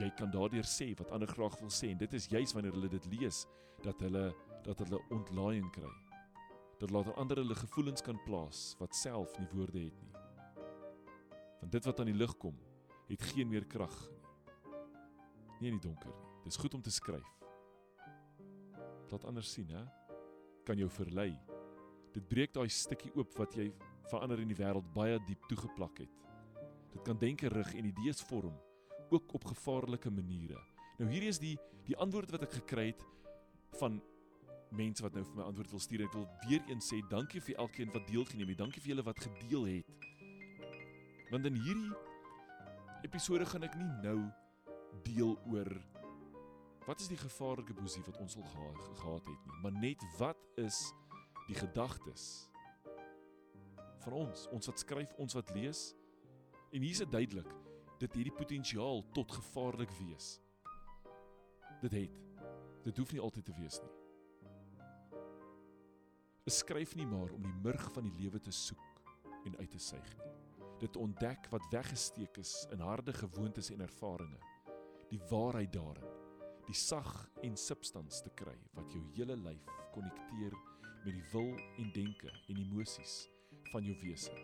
Jy 0.00 0.08
kan 0.16 0.30
daardeur 0.32 0.64
sê 0.64 0.90
wat 0.98 1.10
ander 1.12 1.28
graag 1.28 1.58
wil 1.60 1.72
sê 1.72 1.90
en 1.92 1.98
dit 2.00 2.14
is 2.16 2.28
juis 2.32 2.54
wanneer 2.56 2.76
hulle 2.76 2.88
dit 2.92 3.06
lees 3.12 3.44
dat 3.84 4.00
hulle 4.00 4.30
dat 4.64 4.80
hulle 4.84 5.00
ontlaaiing 5.16 5.68
kry. 5.72 5.90
Dat 6.80 6.92
later 6.92 7.14
ander 7.20 7.40
hulle 7.40 7.56
gevoelens 7.56 8.04
kan 8.04 8.18
plaas 8.24 8.74
wat 8.80 8.96
self 8.96 9.36
nie 9.40 9.48
woorde 9.52 9.86
het 9.86 10.00
nie. 10.02 10.12
Want 11.60 11.72
dit 11.72 11.88
wat 11.88 12.00
aan 12.00 12.10
die 12.12 12.16
lig 12.16 12.34
kom, 12.40 12.56
het 13.08 13.24
geen 13.32 13.48
meer 13.48 13.66
krag 13.68 13.96
nie. 14.08 14.18
Nie 15.60 15.72
in 15.72 15.80
die 15.80 15.88
donker 15.88 16.12
nie. 16.12 16.28
Dis 16.44 16.56
goed 16.60 16.74
om 16.74 16.82
te 16.84 16.92
skryf. 16.92 17.28
Laat 19.10 19.24
anders 19.28 19.52
sien, 19.52 19.68
hè? 19.74 19.84
Kan 20.64 20.80
jou 20.80 20.88
verlei. 20.92 21.34
Dit 22.14 22.28
breek 22.28 22.54
daai 22.56 22.68
stukkie 22.72 23.12
oop 23.16 23.36
wat 23.36 23.56
jy 23.58 23.68
verander 24.08 24.40
in 24.40 24.48
die 24.50 24.56
wêreld 24.56 24.88
baie 24.94 25.20
diep 25.28 25.44
toegeplak 25.50 26.00
het. 26.04 26.16
Dit 26.94 27.04
kan 27.06 27.18
denke 27.20 27.48
rig 27.52 27.74
en 27.76 27.90
idees 27.90 28.22
vorm, 28.30 28.56
ook 29.10 29.34
op 29.34 29.44
gevaarlike 29.44 30.10
maniere. 30.10 30.58
Nou 30.98 31.10
hierdie 31.10 31.32
is 31.32 31.40
die 31.42 31.56
die 31.88 31.96
antwoord 31.98 32.30
wat 32.30 32.44
ek 32.46 32.52
gekry 32.60 32.90
het 32.92 33.00
van 33.80 33.98
mense 34.76 35.02
wat 35.02 35.16
nou 35.16 35.24
vir 35.26 35.38
my 35.40 35.46
antwoord 35.48 35.72
wil 35.74 35.82
stuur. 35.82 36.04
Ek 36.06 36.14
wil 36.14 36.28
weer 36.46 36.68
eens 36.70 36.90
sê 36.92 37.00
dankie 37.10 37.42
vir 37.42 37.58
elkeen 37.64 37.90
wat 37.94 38.06
deelgeneem 38.06 38.52
het. 38.52 38.60
Dankie 38.60 38.82
vir 38.82 38.94
julle 38.94 39.06
wat 39.06 39.22
gedeel 39.24 39.66
het. 39.70 40.06
Want 41.30 41.46
in 41.46 41.58
hierdie 41.64 41.90
episode 43.06 43.46
gaan 43.48 43.66
ek 43.66 43.78
nie 43.80 43.90
nou 44.04 44.18
deel 45.06 45.36
oor 45.50 45.70
wat 46.86 47.02
is 47.02 47.10
die 47.12 47.18
gevaarlike 47.20 47.74
boesie 47.76 48.02
wat 48.06 48.18
ons 48.18 48.36
al 48.36 48.46
gehad, 48.50 48.78
gehad 48.98 49.26
het 49.28 49.46
nie, 49.46 49.58
maar 49.62 49.74
net 49.78 50.02
wat 50.18 50.40
is 50.58 50.78
die 51.46 51.54
gedagtes 51.54 52.24
van 54.00 54.16
ons, 54.16 54.46
ons 54.50 54.70
wat 54.70 54.80
skryf, 54.80 55.12
ons 55.20 55.36
wat 55.36 55.50
lees. 55.54 55.90
En 56.72 56.82
hier's 56.82 57.02
dit 57.02 57.12
duidelik, 57.12 57.50
dit 58.00 58.14
hierdie 58.16 58.36
potensiaal 58.36 59.02
tot 59.16 59.32
gevaarlik 59.32 59.92
wees. 59.98 60.38
Dit 61.82 61.96
het. 61.96 62.20
Dit 62.84 62.96
hoef 62.96 63.12
nie 63.12 63.20
altyd 63.20 63.44
te 63.44 63.56
wees 63.58 63.80
nie. 63.84 63.96
Beskryf 66.48 66.94
nie 66.96 67.06
maar 67.06 67.32
om 67.36 67.44
die 67.44 67.58
murg 67.64 67.90
van 67.92 68.08
die 68.08 68.16
lewe 68.22 68.40
te 68.40 68.52
soek 68.52 69.02
en 69.44 69.58
uit 69.58 69.70
te 69.70 69.78
suig 69.78 70.14
nie. 70.16 70.32
Dit 70.80 70.96
ontdek 70.96 71.50
wat 71.52 71.68
weggesteek 71.72 72.40
is 72.40 72.54
in 72.72 72.80
harde 72.80 73.12
gewoontes 73.12 73.68
en 73.70 73.84
ervarings. 73.84 74.48
Die 75.10 75.20
waarheid 75.28 75.72
daarin 75.74 76.08
die 76.70 76.78
sag 76.78 77.08
en 77.42 77.56
substans 77.58 78.20
te 78.22 78.30
kry 78.38 78.54
wat 78.76 78.92
jou 78.94 79.00
hele 79.16 79.34
lyf 79.42 79.64
konnekteer 79.90 80.54
met 81.02 81.16
die 81.16 81.24
wil 81.32 81.48
en 81.82 81.88
denke 81.96 82.30
en 82.30 82.60
emosies 82.62 83.24
van 83.72 83.82
jou 83.88 83.96
wese. 84.04 84.34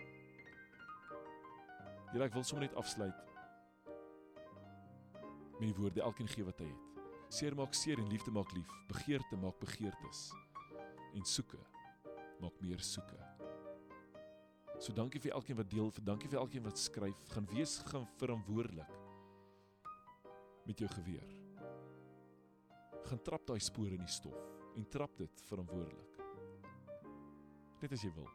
Hier 2.11 2.25
ek 2.27 2.35
wil 2.35 2.47
sommer 2.47 2.67
net 2.67 2.75
afsluit 2.81 3.36
met 5.59 5.69
die 5.69 5.77
woorde 5.77 6.03
elkeen 6.03 6.29
gee 6.29 6.45
wat 6.45 6.61
hy 6.61 6.69
het. 6.69 7.07
Seer 7.29 7.57
maak 7.59 7.75
seer 7.75 7.99
en 7.99 8.11
liefde 8.11 8.31
maak 8.31 8.53
lief. 8.55 8.71
Begeerte 8.89 9.39
maak 9.41 9.59
begeertes. 9.63 10.29
En 11.15 11.25
soeke 11.25 11.61
maak 12.41 12.61
meer 12.61 12.83
soeke. 12.85 13.19
So 14.79 14.93
dankie 14.93 15.21
vir 15.21 15.33
elkeen 15.39 15.57
wat 15.57 15.71
deel, 15.73 15.89
vir 15.91 16.05
dankie 16.05 16.29
vir 16.29 16.43
elkeen 16.43 16.67
wat 16.69 16.79
skryf. 16.79 17.25
Gaan 17.33 17.49
wees 17.55 17.79
gaan 17.89 18.05
verantwoordelik 18.21 18.93
met 20.67 20.79
jou 20.83 20.89
geweer 20.99 21.37
gaan 23.07 23.23
trap 23.23 23.47
daai 23.47 23.61
spore 23.63 23.95
in 23.95 24.03
die 24.03 24.13
stof 24.13 24.39
en 24.77 24.87
trap 24.91 25.15
dit 25.21 25.43
verantwoordelik. 25.49 26.19
Net 27.81 27.93
as 27.95 28.03
jy 28.05 28.11
wil. 28.17 28.29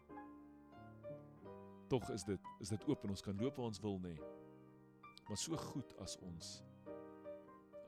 Tog 1.91 2.07
is 2.15 2.23
dit 2.25 2.51
is 2.63 2.71
dit 2.71 2.85
oop 2.89 3.03
en 3.05 3.13
ons 3.15 3.25
kan 3.25 3.37
loop 3.41 3.59
waar 3.59 3.71
ons 3.71 3.83
wil 3.83 3.99
nê. 4.01 4.15
Maar 5.27 5.39
so 5.39 5.57
goed 5.71 5.95
as 6.03 6.15
ons 6.25 6.59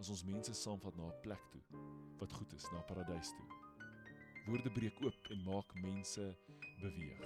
as 0.04 0.10
ons 0.12 0.26
mense 0.28 0.52
saamvat 0.60 0.96
na 1.00 1.06
'n 1.08 1.22
plek 1.24 1.44
toe 1.52 1.62
wat 2.20 2.34
goed 2.36 2.54
is, 2.54 2.66
na 2.72 2.82
paradys 2.82 3.30
toe. 3.38 3.48
Woorde 4.48 4.72
breek 4.72 4.98
oop 5.02 5.30
en 5.32 5.44
maak 5.44 5.70
mense 5.80 6.26
beweeg. 6.82 7.24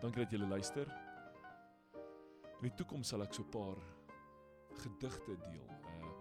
Dankie 0.00 0.22
dat 0.22 0.30
julle 0.30 0.46
luister. 0.46 0.86
In 2.60 2.68
die 2.68 2.74
toekoms 2.74 3.08
sal 3.08 3.22
ek 3.22 3.34
so 3.34 3.42
'n 3.42 3.50
paar 3.50 3.80
gedigte 4.84 5.34
deel 5.50 5.70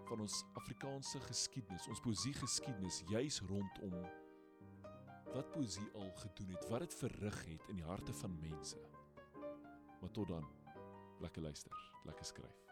van 0.10 0.20
ons 0.20 0.44
Afrikaanse 0.54 1.20
geskiedenis, 1.20 1.88
ons 1.88 2.02
poesie 2.02 2.34
geskiedenis 2.34 3.04
juis 3.08 3.42
rondom 3.42 4.02
wat 5.34 5.52
poesie 5.52 5.90
al 5.94 6.12
gedoen 6.16 6.50
het, 6.50 6.70
wat 6.70 6.80
dit 6.80 6.94
verrig 6.94 7.46
het 7.46 7.70
in 7.70 7.76
die 7.76 7.86
harte 7.86 8.14
van 8.14 8.40
mense. 8.40 8.78
Maar 10.02 10.12
tot 10.12 10.28
dan, 10.28 10.46
lekker 11.20 11.42
luister, 11.42 11.72
lekker 12.04 12.26
skryf. 12.26 12.69